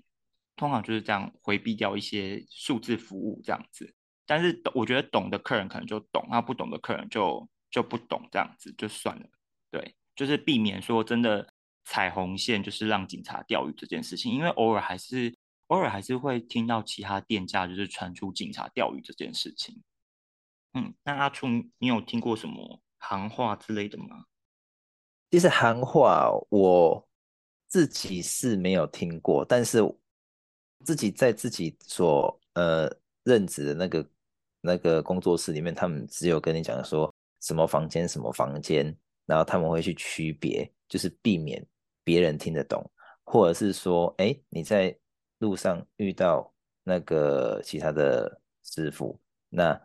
[0.57, 3.95] 通常就是这样回避掉一些数字服务这样子。
[4.27, 9.27] 但是我觉得懂的客人可能就懂，那不懂的客人就就不懂这样子就算了。
[9.71, 11.53] 对，就是避免说真的。
[11.91, 15.35] 踩红线就是让警察钓鱼这件事情，因为偶尔还是
[15.69, 19.83] 偶尔还是会听到其他店家就是传出警察钓鱼这件事情。
[20.75, 24.25] 嗯，那阿聪，你有听过什么行话之类的吗？
[25.31, 27.09] 其实行话我
[27.67, 29.81] 自己是没有听过，但是
[30.85, 32.91] 自己在自己所呃
[33.25, 34.11] 任职的那个
[34.61, 41.67] 那个工作室里面，他们只有跟你讲说什么房间什么房间，然后他们会去区别，就是避免。
[42.05, 42.91] 别人听得懂，
[43.23, 44.99] 或者是说，哎，你在
[45.41, 46.51] 路上遇到
[46.83, 49.79] 那个其他的师傅，那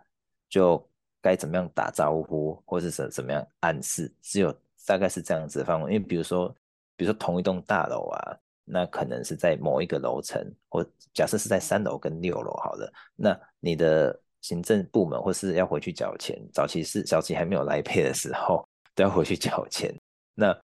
[0.54, 0.88] 就
[1.20, 5.92] 该怎么样打招呼，或是怎怎么样暗示，只有大概是这样子的范围。
[5.92, 6.48] 因为比如说，
[6.96, 10.40] 比如说同一栋大楼啊，那可能是在某一个楼层，
[10.70, 18.64] 或假设是在三楼跟六楼，好了，那你的行政部门或是要回去缴钱，早期是早期还没有来配的时候，
[18.94, 19.92] 都要回去缴钱，
[20.36, 20.56] 那。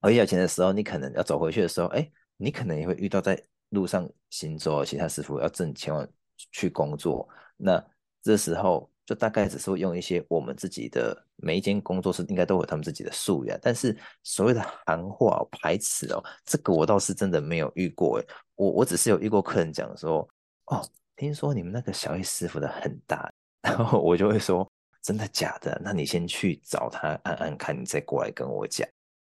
[0.00, 6.06] 而要钱的时候，你可能要走回去的时候，哎，你可能也会遇到在路上行走其他师傅要挣钱往
[6.52, 7.26] 去工作。
[7.56, 7.82] 那
[8.20, 18.18] 这时候就大概只是会用一些我们自己的每一间工作室应该都有他们自己的术语，但是所谓的行话排斥哦，这个我倒是真的没有遇过。
[18.18, 20.28] 哎，我我只是有遇过客人讲说，
[20.66, 20.86] 哦，
[21.16, 23.30] 听说你们那个小叶师傅的很大，
[23.62, 24.66] 然后我就会说，
[25.02, 25.80] 真的假的？
[25.84, 28.88] 那你先去找他按按看，你再过来跟我讲。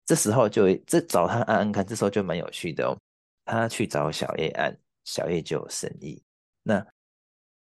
[0.06, 2.98] 这时候就这找他按按看，这时候就蛮有趣的哦。
[3.44, 6.22] 他去找小叶按，小叶就有生意。
[6.64, 6.86] 那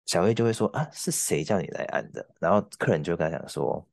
[0.06, 2.26] 小叶就会说啊，是谁叫你来按的？
[2.40, 3.86] 然后客人就跟他讲说，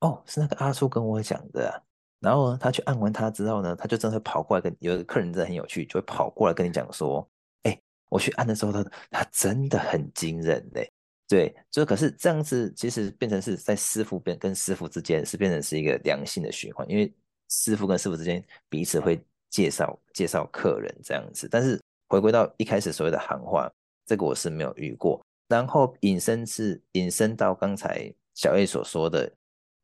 [0.00, 1.74] 哦，是那个阿叔跟我讲的啊。
[2.20, 7.28] 然后呢，他去按完他之后呢，他就真的会跑过来跟有的客人真的很有趣，就会跑过来跟你讲说，
[7.62, 7.78] 哎，
[8.08, 10.90] 我去按的时候，他他真的很惊人嘞。
[11.28, 17.12] 对，就可是这样子，其实变成是在师傅变跟师傅之间是变成是一个良性的循环，因为。
[17.54, 21.78] 师傅跟师傅之间彼此会介绍介绍客人这样子，但是
[22.08, 23.70] 回归到一开始所谓的行话，
[24.06, 25.22] 这个我是没有遇过。
[25.52, 29.30] 然后引申是引申到刚才小叶所说的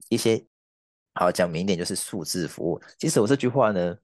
[0.08, 0.42] 一些，
[1.12, 2.80] 好讲明一点就是数字服务。
[2.96, 3.98] 其实我这句话呢，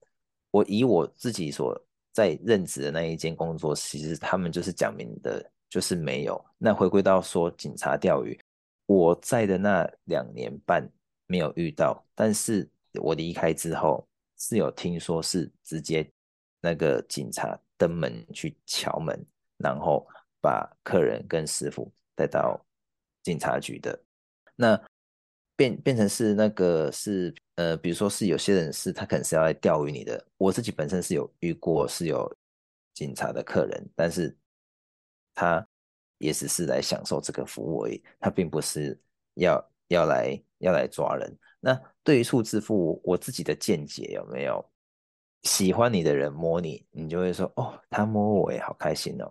[0.51, 1.75] 我以我自己所
[2.13, 6.45] 在任职的那一间工作，其实他们就是讲明的，就是没有。
[6.59, 8.39] 那回归到说警察钓鱼，
[8.85, 10.87] 我在的那两年半
[11.27, 12.69] 没有遇到，但是。
[13.03, 14.07] 我离开之后
[14.39, 16.09] 是有听说是直接
[16.61, 19.21] 那个警察登门去敲门，
[19.57, 20.07] 然后
[20.45, 22.63] 把客人跟师傅带到
[23.23, 23.99] 警察局的。
[24.55, 24.79] 那
[25.57, 30.23] 变变成是那个是呃，比如说是有些人是他可能是要来钓鱼你的。
[30.37, 32.31] 我自己本身是有遇过是有
[32.93, 34.37] 警察的客人，但是
[35.33, 35.67] 他
[36.19, 39.01] 也只是来享受这个服务而已，他并不是
[39.35, 41.35] 要要来要来抓人。
[41.61, 44.63] 那对于数字服务，我自己的见解有没有？
[45.45, 49.31] 喜欢你的人摸你，你就会说哦，他摸我也好开心哦，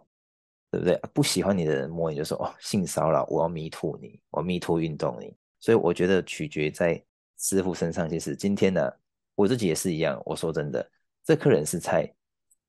[0.73, 0.99] 对不对？
[1.13, 5.31] 不喜欢你的人摸你就说哦，性骚扰，我要 me too 你，我 me too 运动你。
[5.59, 6.99] 所以我觉得取决在
[7.37, 8.09] 师傅身上。
[8.09, 8.91] 其实今天呢，
[9.35, 10.19] 我自己也是一样。
[10.25, 10.89] 我说真的，
[11.23, 12.11] 这客人是菜，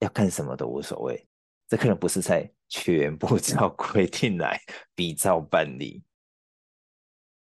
[0.00, 1.26] 要干什么都无所谓。
[1.66, 4.61] 这客人不是菜，全部 照规定来，
[4.94, 6.02] 比照办理。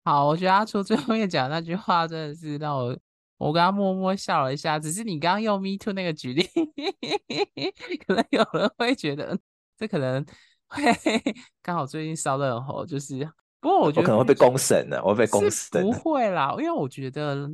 [0.03, 2.99] 好，我觉得阿初最后面讲那句话真的是让我，
[3.37, 4.77] 我刚刚默默笑了一下。
[4.77, 6.43] 只是你刚刚用 “me too” 那个举例，
[8.05, 9.39] 可能有人会觉得
[9.79, 10.23] 这可能
[10.67, 10.93] 会
[11.61, 13.17] 刚好最近烧的很红，就是
[13.61, 15.81] 不过我觉得我可能会被公审了，我会被公审。
[15.81, 17.49] 不会啦，因为我觉得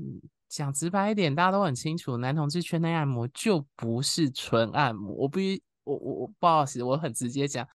[0.50, 5.14] 讲直白一点，大家都很清楚，男同志圈内按摩就不是纯按摩。
[5.14, 7.68] 我必须我我我不好意思，我很直接讲，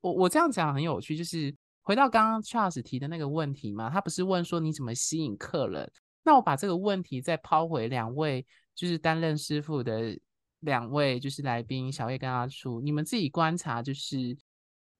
[0.00, 5.90] 我我这样讲很有趣，就是回到刚刚 Charles 提的那个问题嘛，他不是问说你怎么吸引客人？
[6.22, 10.18] 那我把这个问题再抛回两位，就是担任师傅的
[10.60, 14.36] 两位就是来宾小叶跟阿初，你们自己观察就是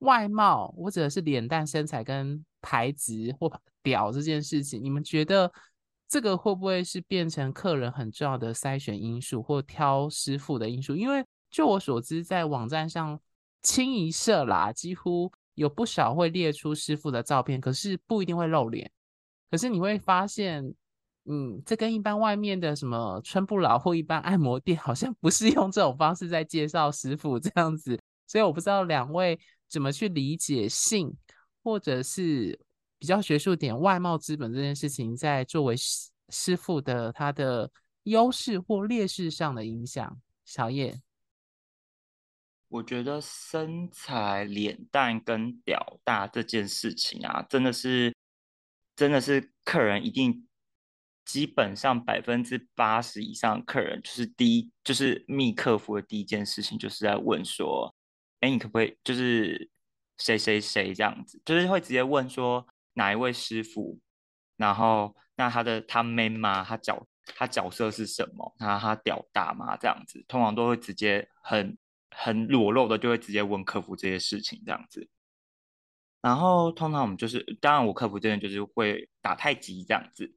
[0.00, 3.50] 外貌或者是脸蛋身材跟牌子或
[3.82, 5.50] 屌这件事情，你们觉得？
[6.12, 10.96] 这个会不会是变成客人很重要的筛选因素或挑师傅的因素？
[10.96, 13.20] 因为就我所知，在网站上
[13.62, 18.90] 清一色啦，几乎有不少会列出师傅的照片，可是不一定会露脸。
[19.52, 20.74] 可是你会发现，
[21.24, 28.00] 嗯，这跟一般外面的什么春不老或一般按摩店 好像不是用这种方式在介绍师傅这样子。
[28.26, 31.14] 所以我不知道两位怎么去理解性，
[31.62, 32.58] 或者是。
[33.00, 40.20] 比较学术点，外貌资本这件事情，在作为师师傅的他的优势或劣势上的影响。
[40.44, 41.00] 小叶，
[42.68, 48.14] 我觉得身材、脸蛋跟屌大这件事情啊，真的是，
[48.94, 50.46] 真的是客人一定
[51.30, 57.94] 基本上百分之八十以上客人，就是第一就是密客服的第一件事情，就是在问说，
[58.40, 59.70] 哎，你可不可以就是
[60.18, 62.66] 谁谁谁这样子，就是会直接问说。
[62.94, 64.00] 哪一位师傅？
[64.56, 66.64] 然后那他的他 man 吗？
[66.64, 68.52] 他角他角色是什么？
[68.58, 69.76] 那他屌大吗？
[69.76, 71.78] 这样子，通常都会直接很
[72.10, 75.08] 很裸露的，就会直接问客服这些事情这样子。
[76.20, 80.34] 然后通常我们就是，当然我客服这边就是会打太极这样子。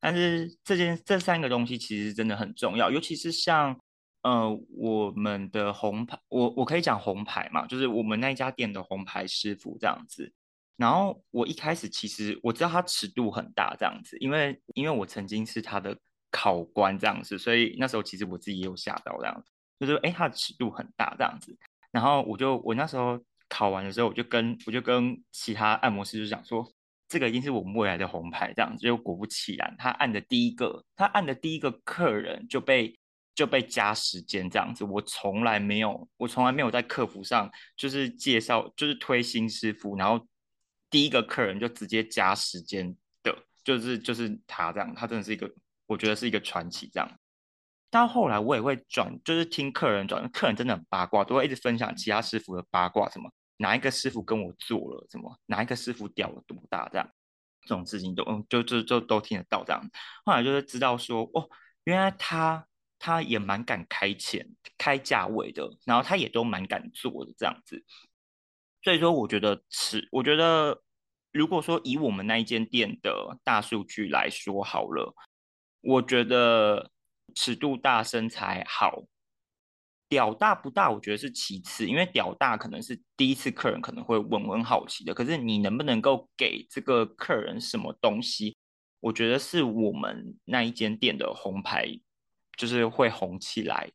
[0.00, 3.78] 但是这件这三个东西其实真的很重要，尤其是像
[4.22, 10.32] 呃我们的红牌，我我可以讲红牌嘛，就是我们那家店的红牌师傅这样子。
[10.76, 15.98] 然后我一开始其实我知道他尺度很大这样子，因为因为我曾经是他的
[16.30, 21.56] 考官这样子，所以那时候其实我自己也有吓到这样子，就是哎他的尺度很大这样子。
[21.90, 23.18] 然后我就我那时候
[23.48, 26.64] 考完的时候，我就跟我就跟其他按摩师就讲说，
[27.08, 28.82] 这个一定是我们未来的红牌这样子。
[28.82, 32.98] 就果不其然，他按的第一个他按的第一个客人就被
[33.34, 34.84] 就被加时间这样子。
[34.84, 40.24] 我从来没有我从来没有在客服上就是介绍就是推新师傅，然后。
[40.90, 45.46] 第一个客人就直接加时间的，就是就是他这样，他真的是一个，
[45.84, 47.18] 我觉得是一个传奇这样。
[47.90, 57.08] 到后来我也会转，就是听客人转，客人真的很八卦，都会一直分享其他师傅的八卦，什么哪一个师傅跟我做了什么，哪一个师傅屌了多大这样，
[57.62, 59.90] 这种事情都嗯就就就都听得到这样。
[60.24, 61.48] 后来就是知道说，哦，
[61.84, 62.66] 原来他
[62.98, 67.84] 他也蛮敢开钱开价位的，然后他也都蛮敢做的这样子。
[68.82, 70.82] 所以说，我觉得尺，我觉得
[71.32, 75.14] 如果说以我们那一间店的大数据来说好了，
[75.80, 76.90] 我觉得
[77.34, 79.02] 尺度大、身材好、
[80.08, 88.56] 屌大不大，我觉得是其次，因为屌大可能是第一次客人可能会问问好奇的，可是你能不能够给这个客人什么东西，
[89.00, 92.00] 我觉得是我们那一间店的红牌，
[92.56, 93.92] 就是会红起来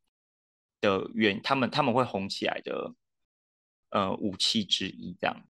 [0.80, 2.94] 的原，他们他们会红起来的。
[3.96, 5.44] 呃，武器之一这样。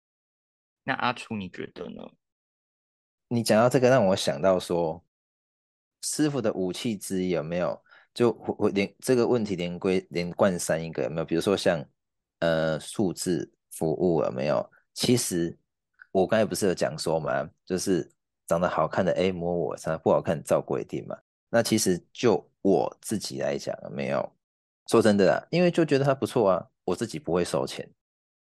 [0.85, 2.11] 那阿初你觉得呢？
[3.29, 5.05] 你讲到这个，让我想到说，
[6.01, 7.85] 师傅的武器之一有没有？
[8.15, 11.25] 就我连这个问题连归连贯三一个有没有？
[11.25, 11.85] 比如说像
[12.41, 14.71] 呃数字服务有没有？
[14.95, 15.57] 其实
[16.13, 18.11] 我刚才不是有讲说嘛，就是
[18.47, 21.17] 长得好看的哎摸我，长得不好看照规定嘛。
[21.49, 24.33] 那其实就我自己来讲没有？
[24.89, 27.89] 说真的啊，因为就觉得他不错啊，我自己不会收钱。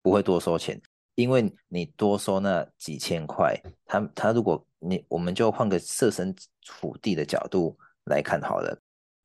[0.03, 0.79] 不会多收钱，
[1.15, 7.75] 因为你多收那几千块，他他如果你我们就换个设身处地的角度
[8.05, 8.79] 来看好了，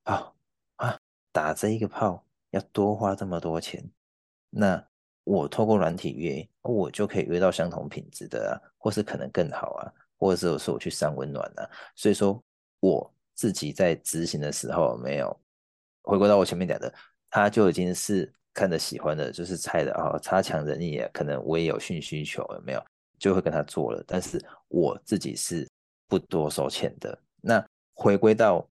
[0.10, 0.34] 啊
[0.78, 1.00] 啊，
[1.32, 3.84] 打这一个炮要多花这么多钱，
[4.50, 4.84] 那
[5.24, 12.44] 我透过软体约，我就可以约到相同品质的啊，或是可能更好啊，或者是说我去上温暖啊，所以说
[12.80, 15.40] 我自己在执行的时候没有
[16.02, 16.94] 回归到我前面讲的，
[17.30, 18.34] 他就已经是。
[18.52, 22.84] 看着喜欢的就是菜的啊，差强人意啊，可能我也有性需求，有没有
[23.18, 24.04] 就会跟他做了。
[24.06, 25.70] 但是我自己是
[26.08, 27.18] 不多收钱的。
[27.40, 28.68] 那回归到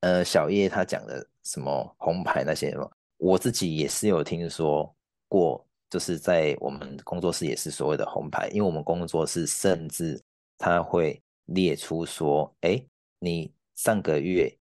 [0.00, 2.76] 呃小叶他讲的什么红牌那些，
[3.16, 4.94] 我自己也是有听说
[5.28, 10.20] 过，就是在我们工作室也是所谓的红牌，因为我们工作室甚至
[10.56, 12.82] 他会列出说，哎，
[13.18, 14.54] 你上个月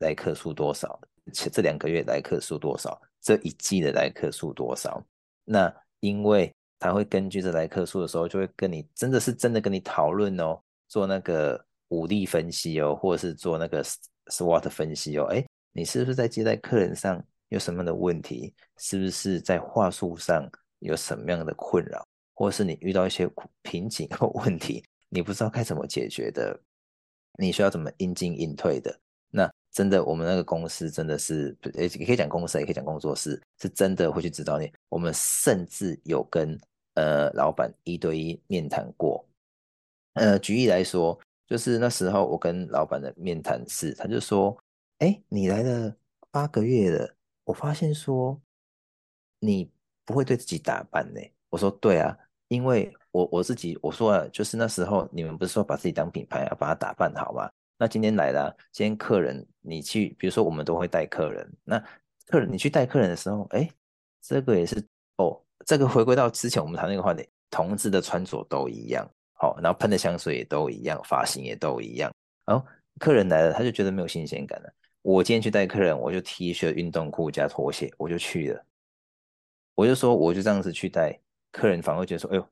[0.00, 1.00] 来客数多少，
[1.32, 3.00] 这两个月来客数多少。
[3.20, 5.02] 这一季的来客数多少？
[5.44, 13.82] 那因为他会根据这来客数的时候，就会跟你真的是真的跟你讨论哦，做那个武力分析哦，或者是做那个
[14.26, 15.24] SWOT 分析哦。
[15.24, 20.48] 哎，你是不是在接待客人上有什么样的问题，是不是在话术上
[20.78, 23.28] 有什么样的困扰，或是你遇到一些
[23.62, 26.58] 瓶颈或问题，你不知道该怎么解决的，
[27.38, 28.98] 你需要怎么应进应退的？
[29.30, 34.72] 那真的，我们那个公司真的是，也可以讲公司，也可以讲工作室，是真的会去指导你。
[34.88, 36.56] 我们甚至有跟
[36.94, 39.26] 呃老板一对一面谈过。
[40.12, 41.18] 呃，举例来说，
[41.54, 44.58] 就是那时候我跟老板的面谈是，他就说
[44.98, 45.96] ：“哎，你来了
[46.32, 48.42] 八个月了，我发现说
[49.38, 49.70] 你
[50.04, 57.48] 不会对自己打扮呢。”我说：“对啊，因为我我自己我说了，就是那时候你们不是说把自己当品牌，要把它打扮好吗？
[57.78, 61.78] 那今天来了，今天客人你去，比如说我们都会带客人，那
[62.26, 63.70] 客人你去带客人的时候，哎，
[64.20, 64.84] 这个也是
[65.18, 69.08] 哦，这个回归到之前我们谈那个话题，同志的穿着都一样。”
[69.60, 72.12] 然后喷的香水也都一样，发型也都一样。
[72.46, 72.64] 然后
[73.00, 74.72] 客人来了，他就觉得没有新鲜感了。
[75.02, 78.64] 我今天去带客人，我就 T 恤、运动裤加拖鞋，我就去了。
[79.74, 81.18] 我就说，我就这样子去带
[81.50, 82.48] 客人，反而觉得说，哎呦，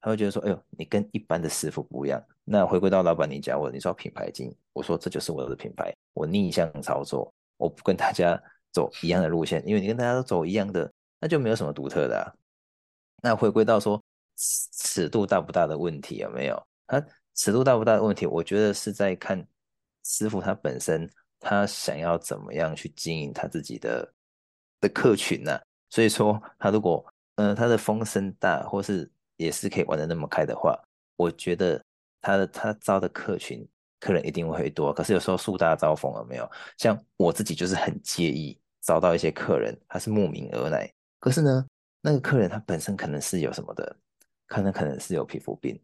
[0.00, 2.22] 他会觉得说，哎呦，你跟一般的师傅不一样。
[2.44, 8.40] 那回归到老板，你讲我，你说品牌经营，我说这就是我的品牌，我逆向操作，我不跟大家
[8.72, 10.90] 走一样的路线，因为你跟大家都走一样的，
[11.20, 12.32] 那就没有什么独特的啊。
[13.22, 14.02] 那回归到说。
[14.36, 16.62] 尺度大不大的问题有没有？
[16.86, 19.46] 他尺度大不大的问题，我觉得是在看
[20.04, 21.10] 师傅他本身，
[21.40, 24.14] 他想要怎么样去经营他自己的
[24.80, 25.58] 的客群呢、
[25.90, 27.04] 所以说，他如果
[27.36, 30.78] 嗯、呃、他的风声大，或是也是可以玩得那么开的话，
[31.16, 31.82] 我觉得
[32.20, 33.66] 他的他招的客群
[33.98, 34.92] 客人一定会多。
[34.92, 36.50] 可是有时候树大招风有没有？
[36.78, 41.66] 像我自己就是很介意招到一些客人，他是慕名而来，可是呢，
[42.00, 43.96] 那个客人他本身可能是有什么的。
[44.46, 45.78] 可能可能是有皮肤病，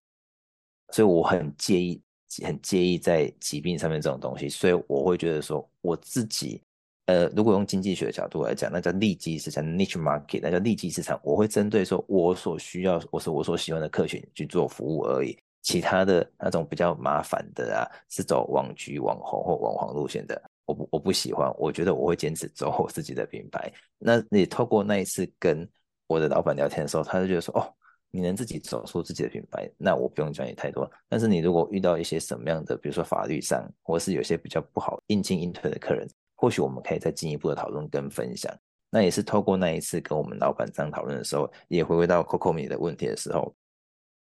[0.90, 2.00] 所以我很介意，
[2.44, 6.62] 很介意在疾病上面这种东西，所以我会觉得说，我自己，
[7.06, 11.20] 呃，如果用经济学的角度来讲，那叫利基市场 （niche market），那叫利基市场。
[11.22, 15.36] 我会针对说我所需要，我是我所喜欢的客群去做服务而已。
[15.62, 21.52] 其他的那种比较麻烦的啊，是走网剧、网红或网黄路线的，我不我不喜欢。
[21.58, 23.72] 我觉得我会坚持走我自己的品牌。
[23.98, 25.68] 那你透过那一次跟
[26.06, 27.74] 我的老板聊天的时候，他就觉得说，哦。
[28.14, 30.88] 你能自己走出自己的品牌，那我不用讲你太多。
[31.08, 36.06] 但是你如果遇到一些什么样的，比如说法律上，或是有些比较不好应进应退的客人，
[36.36, 38.54] 或许我们可以再进一步的讨论跟分享。
[38.90, 43.54] 那也是透过那一次跟我们老板这样讨论的时候，也回归到 Coco 米的问题的时候，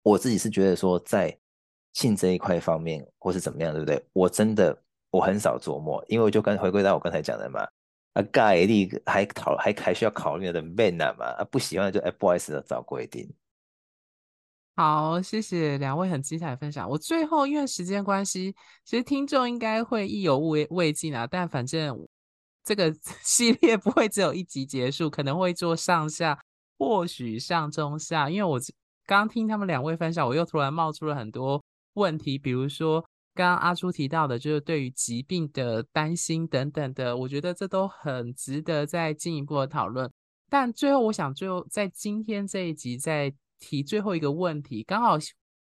[0.05, 1.37] 我自己是觉得说，在
[1.95, 4.01] 性这一块方面，或是怎么样，对不对？
[4.13, 4.81] 我真的
[5.11, 7.67] 我很少琢磨，因为我就跟回归到我刚才讲的嘛，
[8.13, 13.29] 啊，概率还考还还需要考虑的 man 嘛，啊，不喜欢就哎不好意思的找规定。
[14.77, 16.89] 好，谢谢两位很精彩的分享。
[16.89, 21.27] 我最后因为时间关系，其实听众应该会意犹未未尽啊。
[21.27, 21.95] 但反正
[22.65, 22.91] 这个
[23.23, 26.39] 系列不会只有一集结束，可能会做上下，
[26.79, 28.31] 或许上中下。
[28.31, 28.59] 因为我
[29.05, 31.63] 刚听他们两位分享，我又突然冒出了很多
[31.95, 33.05] 问题，比如说
[33.35, 40.11] 刚刚阿朱提到的，就是对于疾病的担心等等的，我觉得这都很值得再进一步的讨论。
[40.49, 43.35] 但最后，我想最后在今天这一集在。
[43.61, 45.17] 提最后一个问题，刚好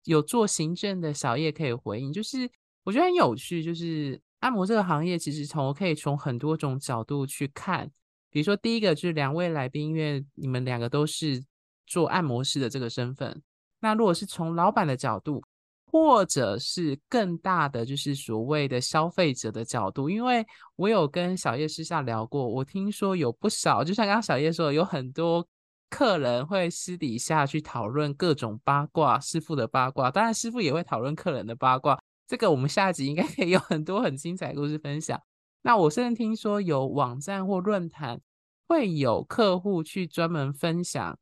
[0.06, 2.50] 有做行政的小叶可以回应，就是
[2.84, 7.92] 我觉得很有趣，就是按摩这个行业其实从我可以从很多种角度去看，
[8.30, 11.44] 比如说第一个就是两位来宾，因为你们两个都是
[11.86, 13.42] 做按摩师的这个身份，
[13.80, 15.44] 那如果是从老板的角度，
[15.86, 20.46] 或者是更大的就是所谓的消费者的角度，因为
[20.78, 25.48] 我有跟小叶私下聊过，我听说有不少，就像刚刚小叶说，有很多。
[25.92, 32.02] 客人会私底下去讨论各种八卦，师傅的八卦，当然师傅也会讨论客人的八卦。
[32.26, 35.22] 这个我们下一集应该可以有很多很精彩故事分享。
[35.64, 38.22] 那我甚至听说有网站或论坛
[38.68, 41.20] 会有客户去专门分享，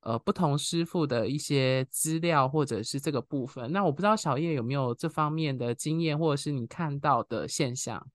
[0.00, 3.70] 呃，不同师傅的一些资料或者是这个部分。
[3.70, 8.08] 那我不知道小叶有没有这方面的经验，或者是你看到的现象。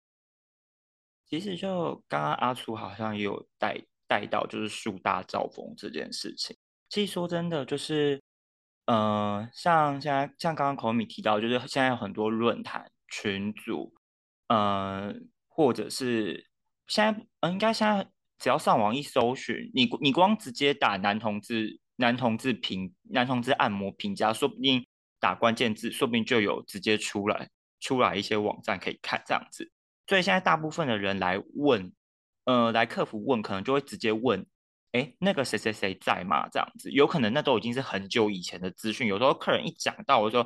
[1.26, 3.84] 其实就刚刚阿楚好像也有带。
[4.11, 6.57] 带到就是树大招风这件事情，
[6.89, 8.21] 其实说真的，就是，
[8.87, 13.95] 呃，像现在像刚刚口米提到，就是现在有很多论坛群组，
[14.49, 15.15] 呃，
[15.47, 16.45] 或者是
[16.89, 18.05] 现在，呃，应该现在
[18.41, 24.85] 只要上网一搜寻，你你光直接打男同志男同志评男同志按摩评价，说不定
[25.21, 27.49] 打关键字，说不定就有直接出来
[27.79, 29.71] 出来一些网站可以看这样子，
[30.09, 31.93] 所以现在大部分的人来问。
[32.51, 34.44] 呃，来客服问，可能就会直接问，
[34.90, 36.48] 哎，那个谁谁谁在吗？
[36.48, 39.07] 这样子，有可能那都已经是很久以前的资讯。
[39.07, 40.44] 有时候客人一讲到，我说，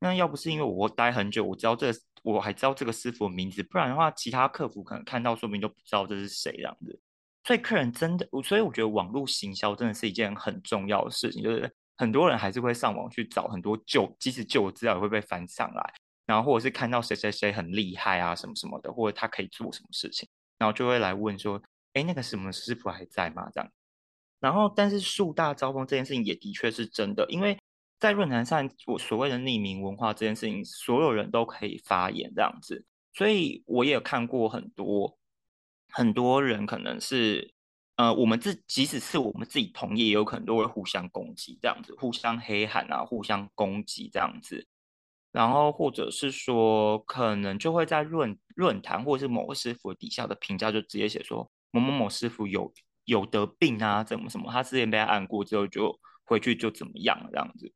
[0.00, 1.90] 那要不是因为我待很久，我知道这，
[2.22, 7.00] 我还知道这个师傅的名字，不然的话，其他客服可能看到说明都不知道这是谁这样子。
[7.44, 15.94] 所以客人真的，所以我觉得网络行销真的是一件很重要的事情，就是很多人还是会上网去找很多旧，即使旧资料也会被翻上来，
[16.26, 20.28] 然后或者是看到谁谁谁很厉害啊什么什么的，或者他可以做什么事情，
[20.58, 23.48] 然后就会来问说，哎，那个什么师傅还在吗？
[23.52, 23.70] 这样。
[24.40, 27.58] 然后，但是树大招风这件事情也的确是真的，因为
[27.98, 32.84] 在论坛上，我所谓的匿名文化这件事情，所有人都可以发言这样子，
[33.14, 35.18] 所以我也看过很多。
[35.88, 37.54] 很多人可能是，
[37.94, 44.66] 呃，我们自即使是我们自己同业，也有可能都会互相攻击这样子，互相黑喊啊，互相攻击这样子，
[45.36, 52.72] 然后或者是说，可能就会在论论坛或者是某个师傅底下的评价，就直接写说某某某师傅有
[53.04, 57.70] 有得病啊，怎么什么，他之前被他按过之后就回去就怎么样这样子。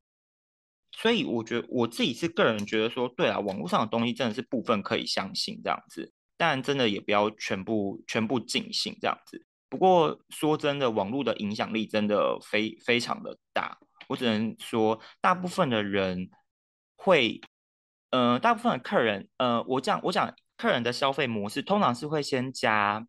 [0.93, 6.11] 所以我觉得我自己是个人觉得说，对啊，网络上的东西真的是部分可以相信这样子。
[6.39, 9.45] 但真的也不要全部全部尽信这样子。
[9.69, 13.77] 不过说真的，网络的影响力真的非非常的大。
[14.09, 16.31] 我只能说，大部分的人
[17.03, 17.41] 会，
[18.11, 23.07] 呃，大部分的客人，呃，我讲我讲客人的消费模式，通常是会先加，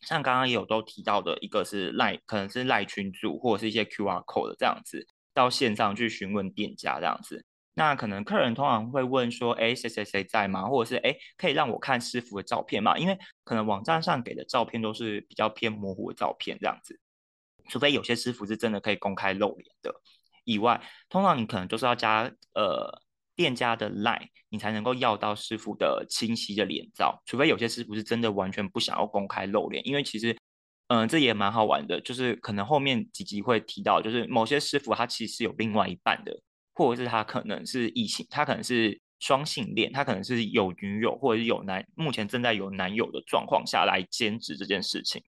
[0.00, 7.46] 像刚刚也有都提到的，一个是赖，可能是赖群组或者是一些 QR code 的这样子，到线上去询问店家这样子。
[7.74, 10.64] 那可能客人通常会问说，哎，谁谁谁在吗？
[10.64, 12.98] 或者是哎，可以让我看师傅的照片吗？
[12.98, 16.98] 因为可能网站上给的照片都是比较偏模糊的照片，这样子。
[17.68, 19.94] 除非有些师傅是真的可以公开露脸的
[20.42, 23.00] 以外，通常你可能就是要加呃
[23.36, 27.22] 店家的 line，你才能够要到师傅的清晰的脸照。
[27.26, 30.32] 除非有些师傅是真的完全不想要公开露脸，因为其实
[30.88, 36.40] 嗯、呃，这也蛮好玩的，就是可能后面几集会提到，就是某些师傅他其实有另外一半的。
[36.74, 45.22] 或者是他可能是异性，他可能是双性恋，他可能是有女友或者是有男，目前正在有男友的状况下来兼职这件事情。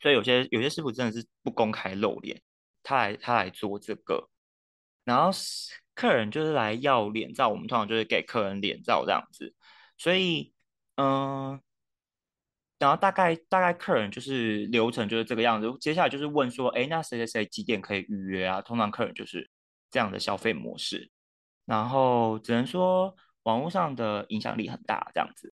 [0.00, 2.40] 所以有些有些师傅真的是不公开露脸，
[2.82, 4.30] 他来他来做这个，
[5.04, 5.30] 然后
[5.94, 9.54] 客人就是来要脸照，我们通常就是给客人脸照这样子。
[9.98, 10.52] 所以
[10.96, 11.60] 嗯，
[12.78, 18.60] 然后大概大概客人就是流程就是这个样子，接下来就是问说，哎，那谁谁谁几点可以预约啊？
[18.62, 19.50] 通常客人就是。
[19.90, 21.08] 这样的消费模式，
[21.66, 23.14] 然后只能说
[23.44, 25.54] 网络上的影响力很大，这样子。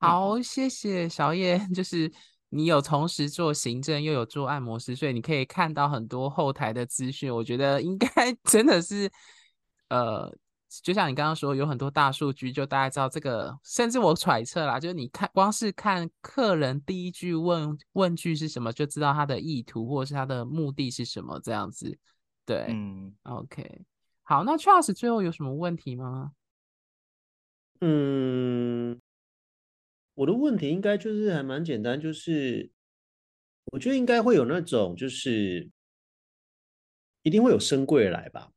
[0.00, 2.12] 好，谢谢小叶， 就是
[2.54, 7.34] 你有同时做行政又有做按摩师，所以你可以看到很多后台的资讯。
[7.34, 8.08] 我觉得应该
[8.44, 9.10] 真的是，
[9.88, 10.32] 呃，
[10.82, 21.98] 就像你刚刚说，有很多大数据，就大家知道这个，甚至我揣测啦，就是你看，光是看客人第一句问问句是什么，就知道他的意图或者是他的目的是什么，这样子。
[22.46, 23.82] 对，嗯，OK，
[24.22, 26.30] 好，那 Charles 最后有什么问题吗？
[27.80, 29.00] 嗯，
[30.14, 32.70] 我的问题应该就是还蛮简单，就是
[33.72, 35.68] 我觉得应该会有那种，就是
[37.22, 38.50] 一定会有深柜来吧，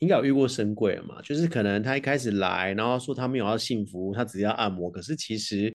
[0.00, 5.74] 应该有遇过深柜嘛，就是可能他一开始来，然后说他没有要性福，他只要按摩，可是其实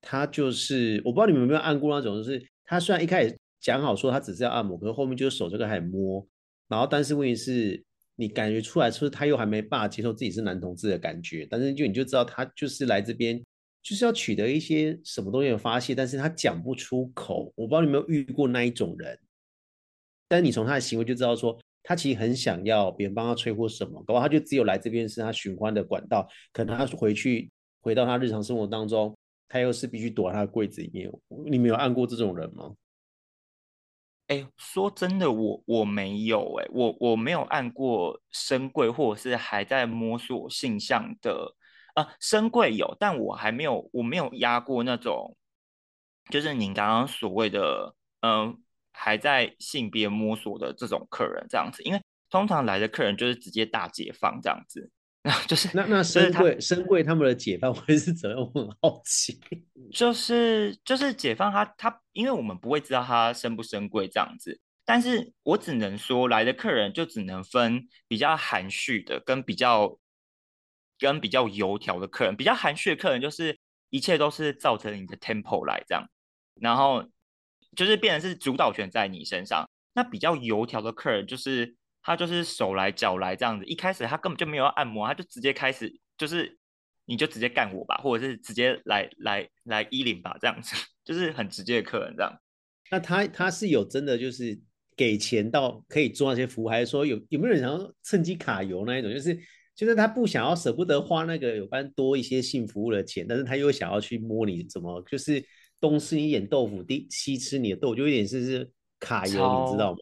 [0.00, 6.26] 他就是，我不知道你们有没有按过那种，就是他虽然一开始讲好说他只是要按摩，可是后面就是手这个还摸。
[6.68, 11.44] 然后，但是问题是，你感觉出来，是不是他又还没办法接受自己是男同志的感觉？
[11.50, 13.44] 但是就你就知道，他就是来这边
[13.82, 17.52] 就是要取得一些什么东西的发泄，但是他讲不出口。
[17.56, 19.18] 我不知道你有没有遇过那一种人，
[20.28, 26.28] 但是你从他的行为就知道说，他其实很想要别人帮他催或什么，搞不好他就只有来这边是他寻欢的管道。
[26.52, 27.50] 可能他回去
[27.80, 29.16] 回到他日常生活当中，
[29.48, 31.10] 他又是必须躲在他的柜子里面。
[31.46, 32.74] 你没有按过这种人吗？
[34.26, 41.52] 哎，说真的，我我没有哎，我我没有按过深柜，或者是还在摸索性向的
[42.00, 45.36] 啊，深柜有，但我还没有，我没有压过那种，
[46.30, 48.56] 就是您刚刚所谓的，嗯、呃，
[48.92, 54.90] 还在性别摸索的这种客人这样子，因为通常来的客人就是直接大解放这样子。
[55.22, 58.40] 那就是那那深柜深柜他们的解放会是怎样？
[58.40, 59.38] 我很好奇。
[59.92, 69.98] 就是就是解放他他，因为我们不会知道他深不深柜这样子，但是我只能说来的客人就只能分比较含蓄的跟比较
[71.00, 72.36] 跟比较油条的客人。
[72.36, 76.06] 比较含蓄的客人就是一切都是照着你的 tempo 来这样，
[76.60, 77.04] 然后
[77.74, 79.68] 就是变成是主导权在你身上。
[79.94, 81.74] 那比较油条的客人就是。
[82.02, 86.58] 他就是手来脚来这样子，一开始他根本就没有按摩，他就直接开始就是，
[87.04, 90.74] 你就直接干我吧，或者是直接来来来衣领吧，这样子，
[91.04, 92.32] 就是很直接的客人这样。
[92.90, 94.58] 那他他是有真的就是
[94.96, 99.12] 给钱到可以做那些服务，还是说有有没有人想要趁机卡油那一种？
[99.12, 99.38] 就是
[99.74, 105.42] 就是他不想要舍不得花那个有关多一些性服务的钱，但是他又想要去摸你怎么就是
[105.80, 109.98] 东吃你点豆腐，第西吃你的豆腐，就有点是是卡油，你知道吗？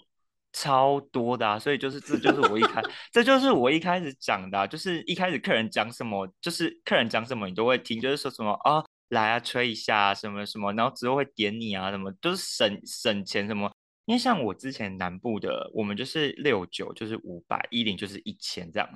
[0.53, 13.71] 超多的啊，所以就是这就是我一开，这就是我一开始讲的啊，就是一开始客人讲什么，就是客人讲什么你都会听，就是说什么啊，来啊吹一下什么什么，然后之后会点你啊什么，就是省省钱什么。
[14.07, 18.89] 因为像我之前南部的，我们就是六九就是五百，一零就是一千这样，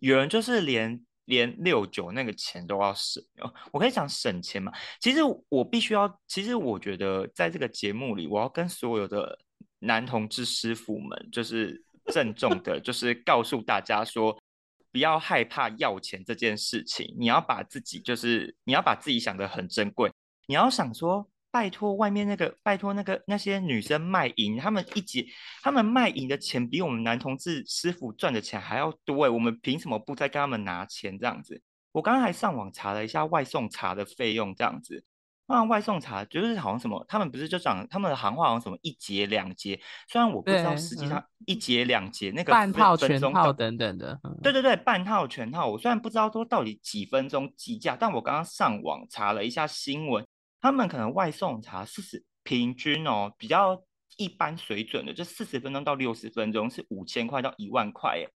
[0.00, 3.22] 有人就是连连六九那个钱都要省。
[3.70, 4.72] 我可以讲省钱嘛？
[4.98, 9.38] 其实我必须要，其实我觉得在这个节目里，我要跟所有的
[9.78, 14.36] 男同志师傅们，就是郑重的，就是告诉大家说，
[14.90, 20.12] 不要害怕要钱这件事情，你要把自己就是你要把自己想得很珍贵，
[20.46, 21.30] 你要想说。
[21.50, 25.26] 拜托，外面那个拜托那个那些女生卖淫，他们一节
[25.62, 31.60] 他们卖淫的钱比我们男同志师傅赚的钱还要多哎，我们凭什么不再跟他们拿钱这样子？
[31.92, 35.04] 我刚刚还上网查了一下外送茶的费用这样子，
[35.48, 50.24] 那，外送茶就是好像什么，他们不是就讲他们的行话好像什么一节两节，虽然我不知道实际上一节两节那个半套全套等等的，对对对，半套全套，我虽然不知道说到底几分钟计价，但我刚刚上网查了一下新闻。
[50.60, 53.82] 他们可能外送茶四十平均哦，比较
[54.16, 58.30] 一般水准的，就四十分钟到六十分钟是五千块到一万块耶。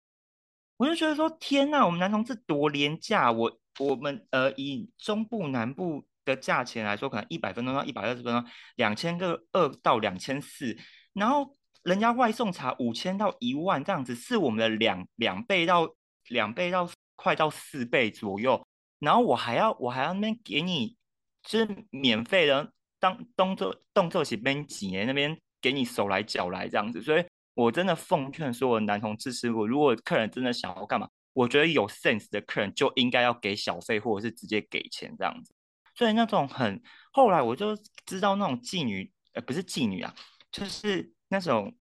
[0.77, 3.33] 我就觉得说天呐，我们男同志多廉价。
[3.33, 8.45] 我我们呃以中部南部的价钱来说，可能一百分钟到一百二十分钟
[8.77, 10.77] 两千个二到两千四，
[11.13, 11.53] 然后
[11.83, 15.95] 人家外送茶五千到一万这样子，是我们的两两倍到
[16.29, 18.65] 两倍到快到四倍左右。
[19.01, 20.97] 然后我还要我还要那边给你。
[21.43, 27.25] 就是免费的，当动作动作起边几年那边给你手来脚来这样子，所以
[27.55, 35.53] 我真的奉劝所有男同志师傅，如果客人真的想要干嘛，我觉得有 sense 的客人就应该要给小费或者是直接给钱这样子。
[35.95, 36.83] 所以那种很
[37.13, 37.77] 后来我就
[38.07, 40.15] 知道那种妓女，呃，不是妓女啊，
[40.51, 41.77] 就是那种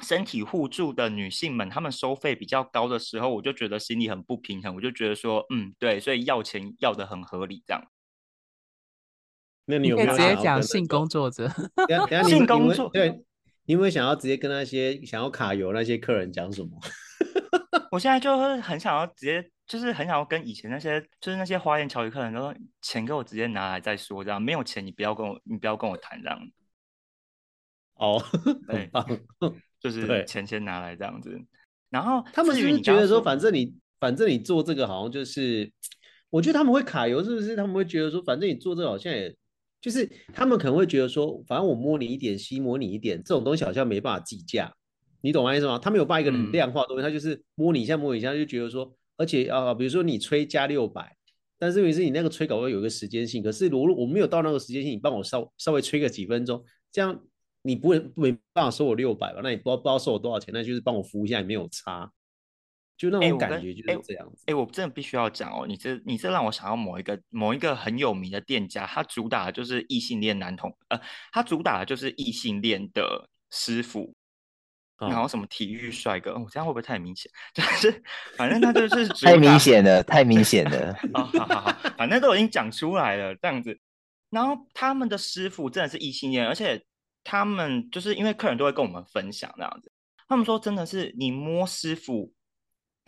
[0.00, 7.82] 身体互助的女性们，她们收费比较高的时候，我就觉得心里很不平衡，我就觉得说，嗯，对，所以要钱要的很合理这样。
[9.70, 11.46] 那你有没有直接讲性工作者？
[12.26, 13.10] 性工作对，
[13.66, 16.70] 你有没有想要直接跟那些想要卡油那些客人讲什么？
[17.92, 26.40] 我现在就是很想要直接，就是很想要跟以前那些，就是那些花言巧语客人都说，钱给我直接拿来再说，这样没有钱你不要跟我，你不要跟我谈这样。
[27.96, 28.18] 哦，
[28.66, 29.06] 很棒，
[29.80, 31.38] 就是钱先拿来这样子。
[31.90, 35.70] 然后他们是不是觉得说，反正你反正你做这个好像就是，
[36.30, 37.54] 我觉得他们会卡油，是不是？
[37.54, 39.36] 他们会觉得说，反正你做这个好像也。
[39.80, 44.72] 就是他们可能会觉得说，反正我摸你一点，吸摸你一点，这种东西好像没办法计价，
[45.20, 45.78] 你懂我意思吗？
[45.78, 51.16] 他们有办法一个很量化的东西，嗯、他就是摸你一下，摸你一下，就觉得说，而且啊，比如说你吹加六百，
[51.58, 57.20] 但是问题是你那个吹搞会有一个时间性，可是如果我没有到那个时间性，你帮我稍稍微吹个几分钟，这样
[57.62, 59.40] 你不会没办法收我六百吧？
[59.42, 62.10] 那你不知道不知道收我多少钱，那就是帮我服务一下，也没有差。
[62.98, 64.42] 就那种感觉就是这样子。
[64.46, 71.00] 哎、欸欸欸，我真的必须要讲哦，你这你这让我想到某一个某一个很有名的店家，他主打的就是异性恋男同，呃，
[71.32, 74.12] 他主打的就是异性恋的师傅，
[74.98, 77.30] 然后什么体育帅哥，哦，这样会不会太明显？
[77.54, 78.02] 就是
[78.36, 80.92] 反正他就是 太明显了，太明显了。
[81.14, 83.78] 哦，好好好，反正都已经讲出来了，这样子。
[84.30, 86.84] 然后他们的师傅真的是异性恋，而且
[87.22, 89.92] 他们就是因为客人都会跟我们分享这样子，
[90.26, 92.34] 他们说真的是你摸师傅。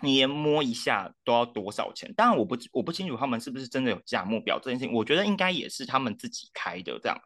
[0.03, 2.13] 你连摸一下都要多少钱？
[2.15, 4.95] 当然我不我不清楚他们是不是真的有价目表这件事情。
[4.95, 7.19] 我觉得应该也是他们自己开的，这样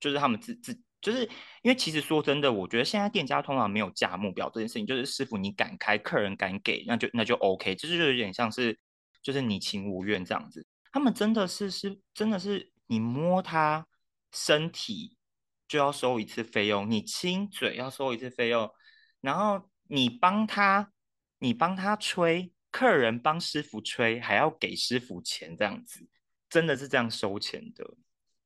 [0.00, 1.24] 就是他们自自就是
[1.62, 8.78] 因为其实说真的，我觉得现在店家通常没有价目表这件事情，就是师傅你敢开，客人敢给，那就那就 OK，就是有点像是
[9.22, 10.66] 就是你情我愿这样子。
[10.92, 13.86] 他们真的是是真的是你摸他
[14.32, 15.16] 身体
[15.68, 18.70] 就要收一次费用，你亲嘴要收一次费用，
[19.20, 20.90] 然后你帮他。
[21.38, 26.06] 你帮他吹，客人帮师傅吹，还要给师傅钱，这样子
[26.48, 27.84] 真的是这样收钱的？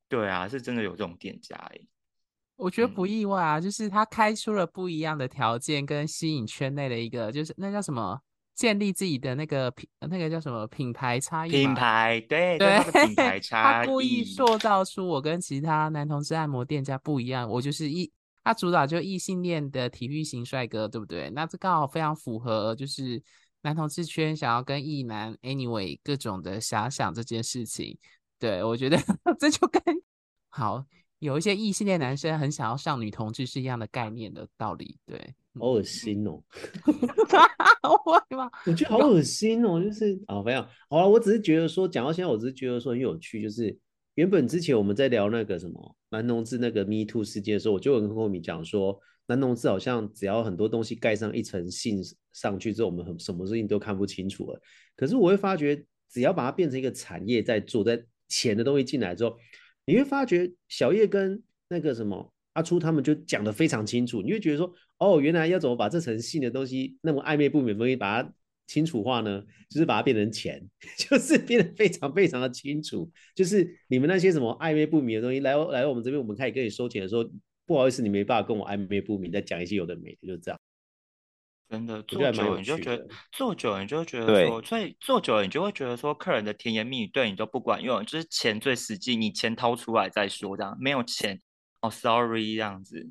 [0.09, 1.81] 对啊，是真的有这种店家哎。
[2.57, 8.21] 我觉得不意外啊，嗯、就是他开出了不一样的条件，跟吸引圈内的一个，就是那叫什么，
[8.55, 11.51] 建立自己的那个品，那个叫什么品牌差异？
[11.51, 18.11] 品牌对对，对品牌差异，他故意塑造出我跟其他男同志按摩店家不一样，我就是一。
[18.49, 21.29] 他主打就异性恋的体育型帅哥，对不对？
[21.35, 23.23] 那这刚好非常符合，就是
[23.61, 27.99] 男同志圈想要跟异男 anyway 各种的遐想这件事情。
[28.39, 28.97] 对，我觉得
[29.39, 29.83] 这就跟
[30.49, 30.83] 好
[31.19, 34.97] 有一些异性恋男生很想要上女同志是一样的概念的道理。
[35.05, 36.43] 对，好恶心哦！
[38.07, 38.25] 我
[38.65, 43.79] 我觉得好恶心哦，就是啊，没有好了，我只是觉得说讲到现在，我只是觉得说很有趣，就是
[44.15, 45.95] 原本之前我们在聊那个什么。
[46.11, 52.01] 男同志那个 Me Too 事件的时候，我就跟后米讲说，男同志好像只要很多东西盖上一层信
[52.33, 54.61] 上去之后，我们很什么事情都看不清楚了。
[54.97, 59.37] 可是我会发觉，只要把它变成一个产业在做，在钱的东西进来之后，
[59.85, 68.33] 你会发觉小叶跟那个什么阿初他们就讲得非常清楚，你会觉得说，哦，原来要怎么把这层信的东西那么暧昧不明的东西把它。
[68.69, 70.65] 清楚化呢，就是把它变成钱，
[70.97, 73.11] 就是变得非常非常的清楚。
[73.35, 77.29] 就是你们那些什么暧昧不明的东西，来来我们这边，我们开始跟你收钱的时候，
[77.67, 80.61] 不好意思，你没办法跟我暧昧不明，再讲一些有的没的，就这样。
[81.71, 91.39] 真的做久了你就觉得，做久了你就觉得说，所以做久了你就会觉得说，客人的甜言蜜语对你都不管用，就是钱最实际，你钱掏出来再说，这样没有钱，
[91.83, 93.11] 哦，sorry，这样子。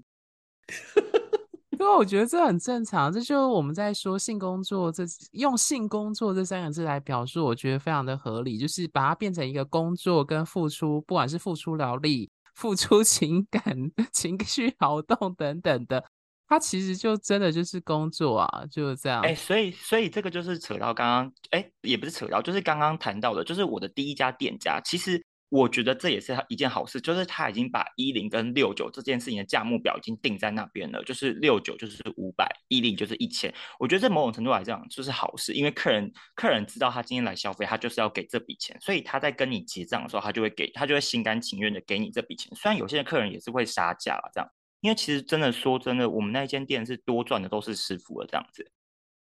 [1.80, 5.04] 因为我觉得这很正常，这就是我们在说性工作，这
[5.34, 13.62] 用性工作这三个字来表述，我觉得非常的合理，就是把它变成一个工作跟付出，不管是付出劳力、付出情感、
[14.12, 16.04] 情绪劳动等等的，
[16.48, 19.22] 它其实就真的就是工作啊，就是这样。
[19.22, 25.24] 哎，所以所以这个就是扯到刚刚，哎，也不是扯到，就是刚刚谈到的，就是我的第一家店家，其实。
[25.50, 33.54] 我觉得这也是一件好事，就是他已经把一零跟六九这件事情的价目表已经定在那边了，就是六九就是五百，一零就是一千。
[33.80, 42.54] 我觉得在某种程度来讲就是好事，因为客人客人知道他今天来消费，他就是要给这笔钱，所以他在跟你结账的时候，他就会给他就会心甘情愿的给你这笔钱。
[42.56, 44.50] 虽然有些客人也是会杀价了这样，
[44.82, 48.70] 因为其实真的说真的，我们那间店是多赚的都是师傅了这样子。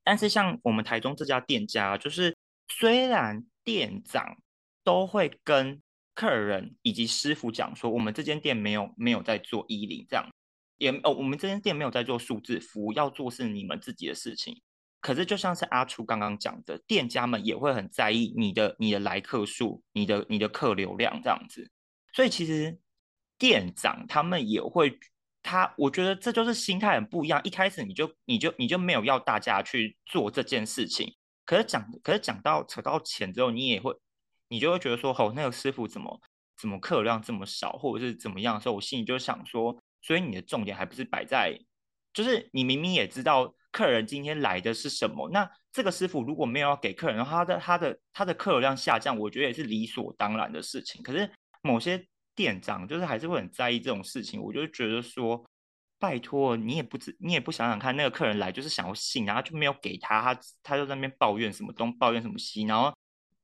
[0.03, 2.35] 但是像我们台中这家店家，就是
[2.69, 4.39] 虽然店长
[4.83, 5.83] 都会跟
[6.17, 10.27] 客人以及师傅讲说，我们这间店没有没有在做衣领这样，
[10.79, 14.63] 也哦，我们这间店没有在做数字服务，要做是你们自己的事情。
[15.03, 21.71] 可是就像是阿初刚刚讲的，店家们也会很在意你的你的来客数，你的你的客流量这样子。
[22.15, 22.79] 所以其实
[23.39, 24.99] 店长他们也会，
[25.43, 27.39] 他我觉得这就是心态很不一样。
[27.45, 31.15] 一开始你就你就你就没有要大家去做这件事情，
[31.45, 33.95] 可是讲可是讲到扯到钱之后，你也会。
[34.49, 36.21] 你就会觉得说，哦，那个师傅怎么
[36.57, 41.59] 怎么客流量这么少，或者是怎么样的时候，我心里就想说，所以你的重点还不是摆在，
[42.13, 51.03] 就是你明明也知道客人今天来的是什么，那这个师傅如果没有要给客人，他的他的他的客流量下降，我觉得也是理所当然的事情。
[51.03, 51.31] 可是
[51.63, 55.45] 某些店长就是还是会很在意这种事情，我就觉得说，
[55.99, 62.97] 拜托你也不知你也不想想看，那个客人来就是想要信，然后就没有给他，他他就在那边抱怨什么东抱怨什么西，然后。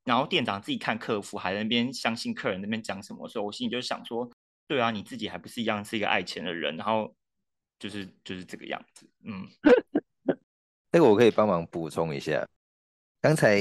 [0.05, 4.29] 然后店长自己看客服，还在那边相信客人那边讲什么时候，我心里就想说，
[4.67, 7.15] 对啊，你自己还不是一样是一个爱钱的人，然后
[7.79, 9.47] 就是就是这个样子，嗯。
[10.91, 12.47] 这个我可以帮忙补充一下，
[13.21, 13.57] 刚才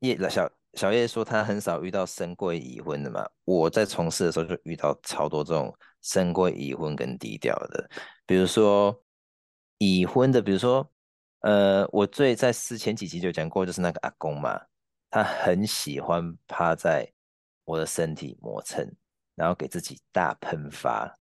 [0.00, 5.72] 叶小小叶说他很少遇到深柜已婚的嘛，我在从事的时候就遇到超多这种
[6.02, 7.88] 深柜已婚跟低调的，
[8.26, 9.00] 比如说
[9.78, 10.90] 已婚的，比如说
[11.42, 14.60] 呃，我最在四前几集就讲过，就是那个阿公嘛。
[15.14, 17.08] 他很喜欢趴在
[17.62, 18.84] 我的身体磨蹭，
[19.36, 21.16] 然后给自己大喷发，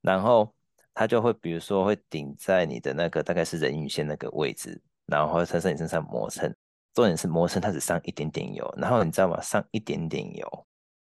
[0.00, 0.50] 然后
[0.94, 6.50] 他就会比如说会顶在你的那个大概是人鱼线那个位置，然后在你身上磨蹭。
[6.94, 9.38] 重点是磨蹭，他只上一点点油，然后你知道吗？
[9.42, 10.66] 上一点点油，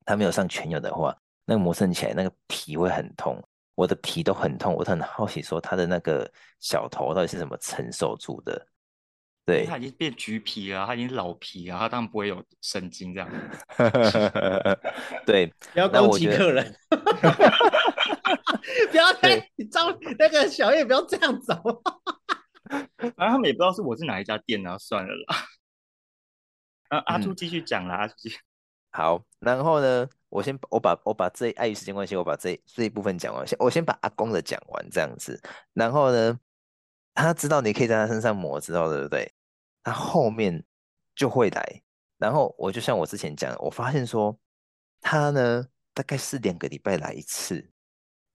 [0.05, 3.43] 他没有上全油的话，那个磨蹭起来那个皮会很痛，
[3.73, 8.63] 我的皮都很痛，我都很好奇说他的那个小头到底是怎么承受住的。
[9.47, 13.29] 对，他已经变橘皮了，他已经老皮了，他当然不会有神经这样。
[15.25, 16.75] 对， 不要攻击客人。
[18.91, 19.89] 不要太你招
[20.19, 21.55] 那个小叶，不要这样走。
[22.99, 25.35] 反正他们也不知道是我是哪一家店啊，算了啦。
[26.89, 28.37] 啊，阿朱继续讲啦，阿朱继续。
[28.91, 35.41] 好，然后呢，我先我把我把这碍于时间关系，我把这这一部分讲完，先我先把阿公的讲完这样子。
[35.73, 36.37] 然后呢，
[37.13, 39.31] 他知道你可以在他身上磨，知道对不对？
[39.87, 40.61] 他后面
[41.15, 41.81] 就会来，
[42.17, 44.37] 然后我就像我之前讲，我发现说
[44.99, 47.65] 他呢大概是两个礼拜来一次，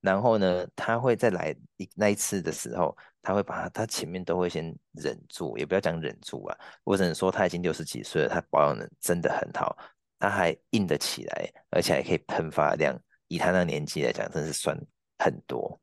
[0.01, 9.77] 然后呢他会再来一那一次的时候，他会把他他前面都会先忍住，也不要讲忍住啊，我只能说他已经六十几岁了，他保养的真的很好，
[10.19, 12.99] 他还硬得起来，而且还可以喷发量，
[13.29, 14.75] 以他那年纪来讲，真是算
[15.19, 15.79] 很多。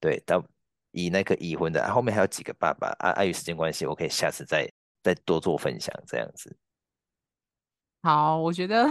[0.00, 0.44] 对，到
[0.90, 4.68] 以那个已婚的，后面还有几个爸爸啊，碍于时间关系，我可以下次再。
[5.06, 6.56] 再多做分享这样子，
[8.02, 8.84] 好，我觉得，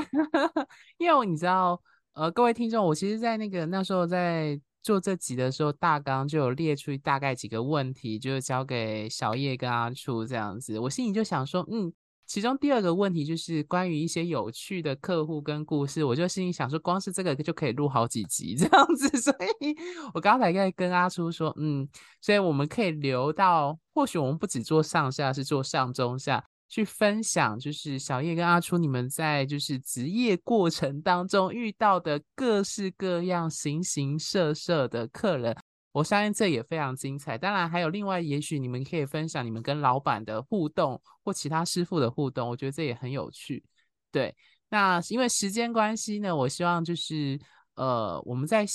[0.97, 1.81] 因为你知道，
[2.13, 11.91] 呃，各位听众，我其实，在那个那时候在做这集的时候，大纲就有列出大概几个问题，就是交给小叶跟阿初这样子，我心里就想说，嗯，
[12.25, 19.75] 其中第二个问题就是关于一些有趣的客户跟故事，我就心里想说，光是这个就可以录好几集这样子， 所以
[20.13, 21.87] 我刚才在跟阿初说，嗯，
[22.21, 35.55] 所以我们可以留到，或许我们不只做上下，是做上中下去分享，就是小叶跟阿初你们在就是职业过程当中遇到的各式各样、形形色色的客人。
[35.95, 37.37] 我相信这也非常精彩。
[37.37, 43.63] 当然，还有另外，也许你们可以分享你们跟老板的互动或其他师傅的互动，我觉得这也很有趣。
[44.11, 44.35] 对，
[44.67, 47.39] 那因为时间关系呢，我希望就是
[47.75, 48.65] 呃，我们在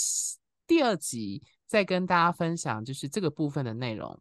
[0.66, 4.18] 第二集再跟大家分享就是这个部分的内容。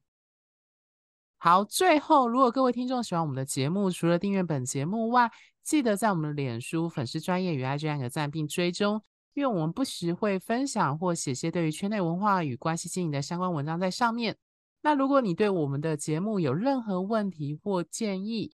[1.38, 5.32] 好，最后，如果各位听众喜欢我们的节目，除了订阅本节目外，
[5.64, 9.02] 记得在我们的脸书粉丝专业与 IG 按个赞并追踪。
[9.34, 14.38] 因为我们不时会分享或写些对于圈内文化与关系经营的相关文章在上面。
[14.82, 18.54] 那如果你对我们的节目有任何问题或建议，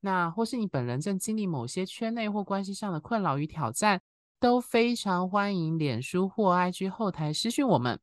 [0.00, 4.00] 那或是你本人正经历某些圈内或关系上的困扰与挑战，
[4.38, 7.98] 都非常欢迎脸书或 IG 后台私讯我们，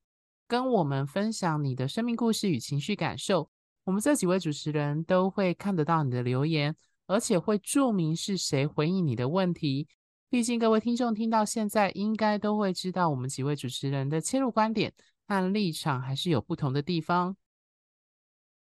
[0.48, 3.50] 跟我们分享你的生命故事与情绪感受。
[3.84, 6.76] 我们这几位主持人都会看得到你的留言，
[7.08, 9.88] 而且会注明是谁回应你的问题。
[10.32, 14.94] 毕竟各位听众听到现在，应该都会知道我们几位主持人的切入观点
[15.28, 17.36] 和立场还是有不同的地方。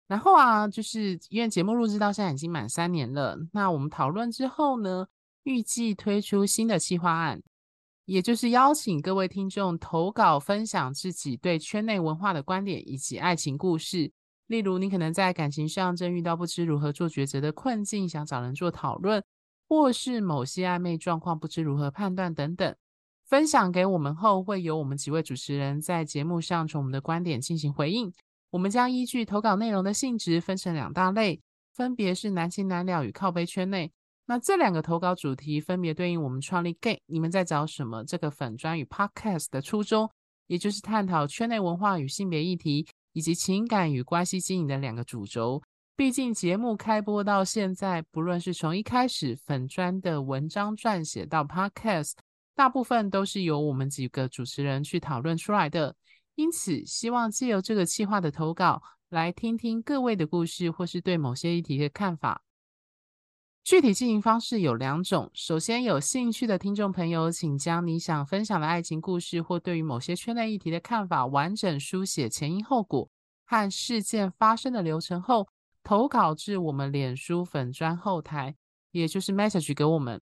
[0.05, 5.08] 然后啊，就是因为节目录制到现在已经满三年了，那我们讨论之后呢，
[5.45, 7.41] 预计推出新的企划案，
[8.05, 14.12] 也就是邀请各位听众投稿分享自己对圈内文化的观点以及爱情故事。
[14.45, 19.24] 例如，你可能在感情上正遇到不知如何做抉择的困境，想找人做讨论。
[19.68, 22.76] 或是某些暧昧状况，不知如何判断等等，
[23.26, 28.13] 分享给我们后，会由我们几位主持人在节目上从我们的观点进行回应。
[28.49, 31.41] 我们将依据投稿内容的性质分成两大类，
[31.74, 33.91] 分别是男情男了与靠北圈内。
[34.26, 40.09] 那这两个投稿主题分别对应我们创立 Gay 你们在找什么这个粉专与 Podcast 的初衷，
[40.47, 45.61] 也就是探讨圈内文化与性别议题，以及情感与关系经营的两个主轴。
[45.98, 52.12] 毕竟节目开播到现在，不论是从一开始粉砖的文章撰写到 Podcast，
[52.54, 55.95] 大部分都是由我们几个主持人去讨论出来的。
[56.36, 58.80] 因此，希望借由这个企划的投稿，
[59.10, 62.43] 来听听各位的故事，或是对某些议题的看法。
[63.64, 73.10] 具体进行方式有两种：首先，有兴趣的听众朋友，请将你想分享的爱情故事，或对于某些圈内议题的看法，完整书写前因后果
[73.48, 75.50] 和事件发生的流程后。
[75.88, 78.57] 投稿至我们脸书粉专后台，
[78.91, 80.21] 也就是 message 给我们，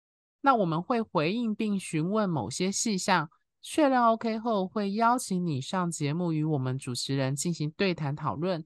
[0.41, 3.27] 那我们会回应并询问某些细项，
[3.63, 8.63] 确认 OK 后，会邀请你上节目与我们主持人进行对谈讨论。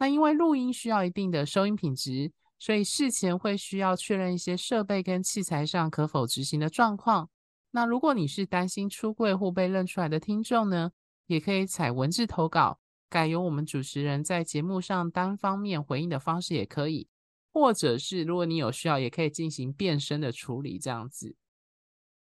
[0.00, 7.30] 那因为录音需要一定的收音品质，所以事前会需要确认一些设备跟器材上可否执行的状况。
[7.70, 10.90] 那如果你是担心出柜或被认出来的听众呢，
[11.28, 12.80] 也可以采文字投稿。
[13.12, 17.06] 改由我们主持人在节目上单方面回应的方式也可以，
[17.52, 21.36] 或者是如果你有需要，也可以进行变声的处理这样子。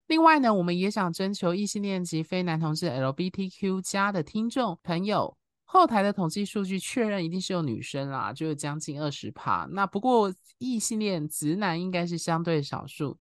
[0.07, 9.65] 另外呢，我们也想征求异性恋及非男同志 LBTQ 加的听众朋友，后台的统计数据确认一定是有女生啦，就是将近二十趴。
[9.71, 13.17] 那不过异性恋直男应该是相对少数。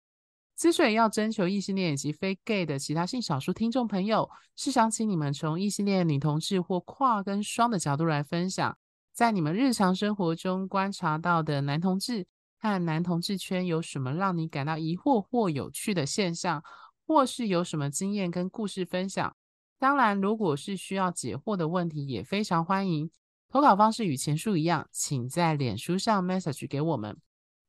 [0.61, 8.77] 之所以要征求异性恋以及非 gay 的其他性少数听众朋友，是想请你们从异性恋女同志或跨跟双的角度来分享，
[9.11, 12.27] 在你们日常生活中观察到的男同志
[12.59, 16.63] 和男同志圈有什么让你感到疑惑或有趣的现象，
[17.07, 19.35] 或是有什么经验跟故事分享。
[19.79, 23.11] 当然，如果是需要解惑的问题，也非常欢迎。
[23.49, 27.17] 投稿方式与前述一样，请在脸书上 message 给我们。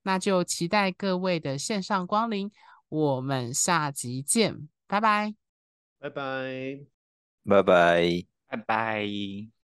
[0.03, 2.51] 那就期待各位的线上光临。
[2.91, 5.33] 我们下集见，拜拜，
[5.97, 6.85] 拜拜，
[7.45, 9.60] 拜拜，拜拜。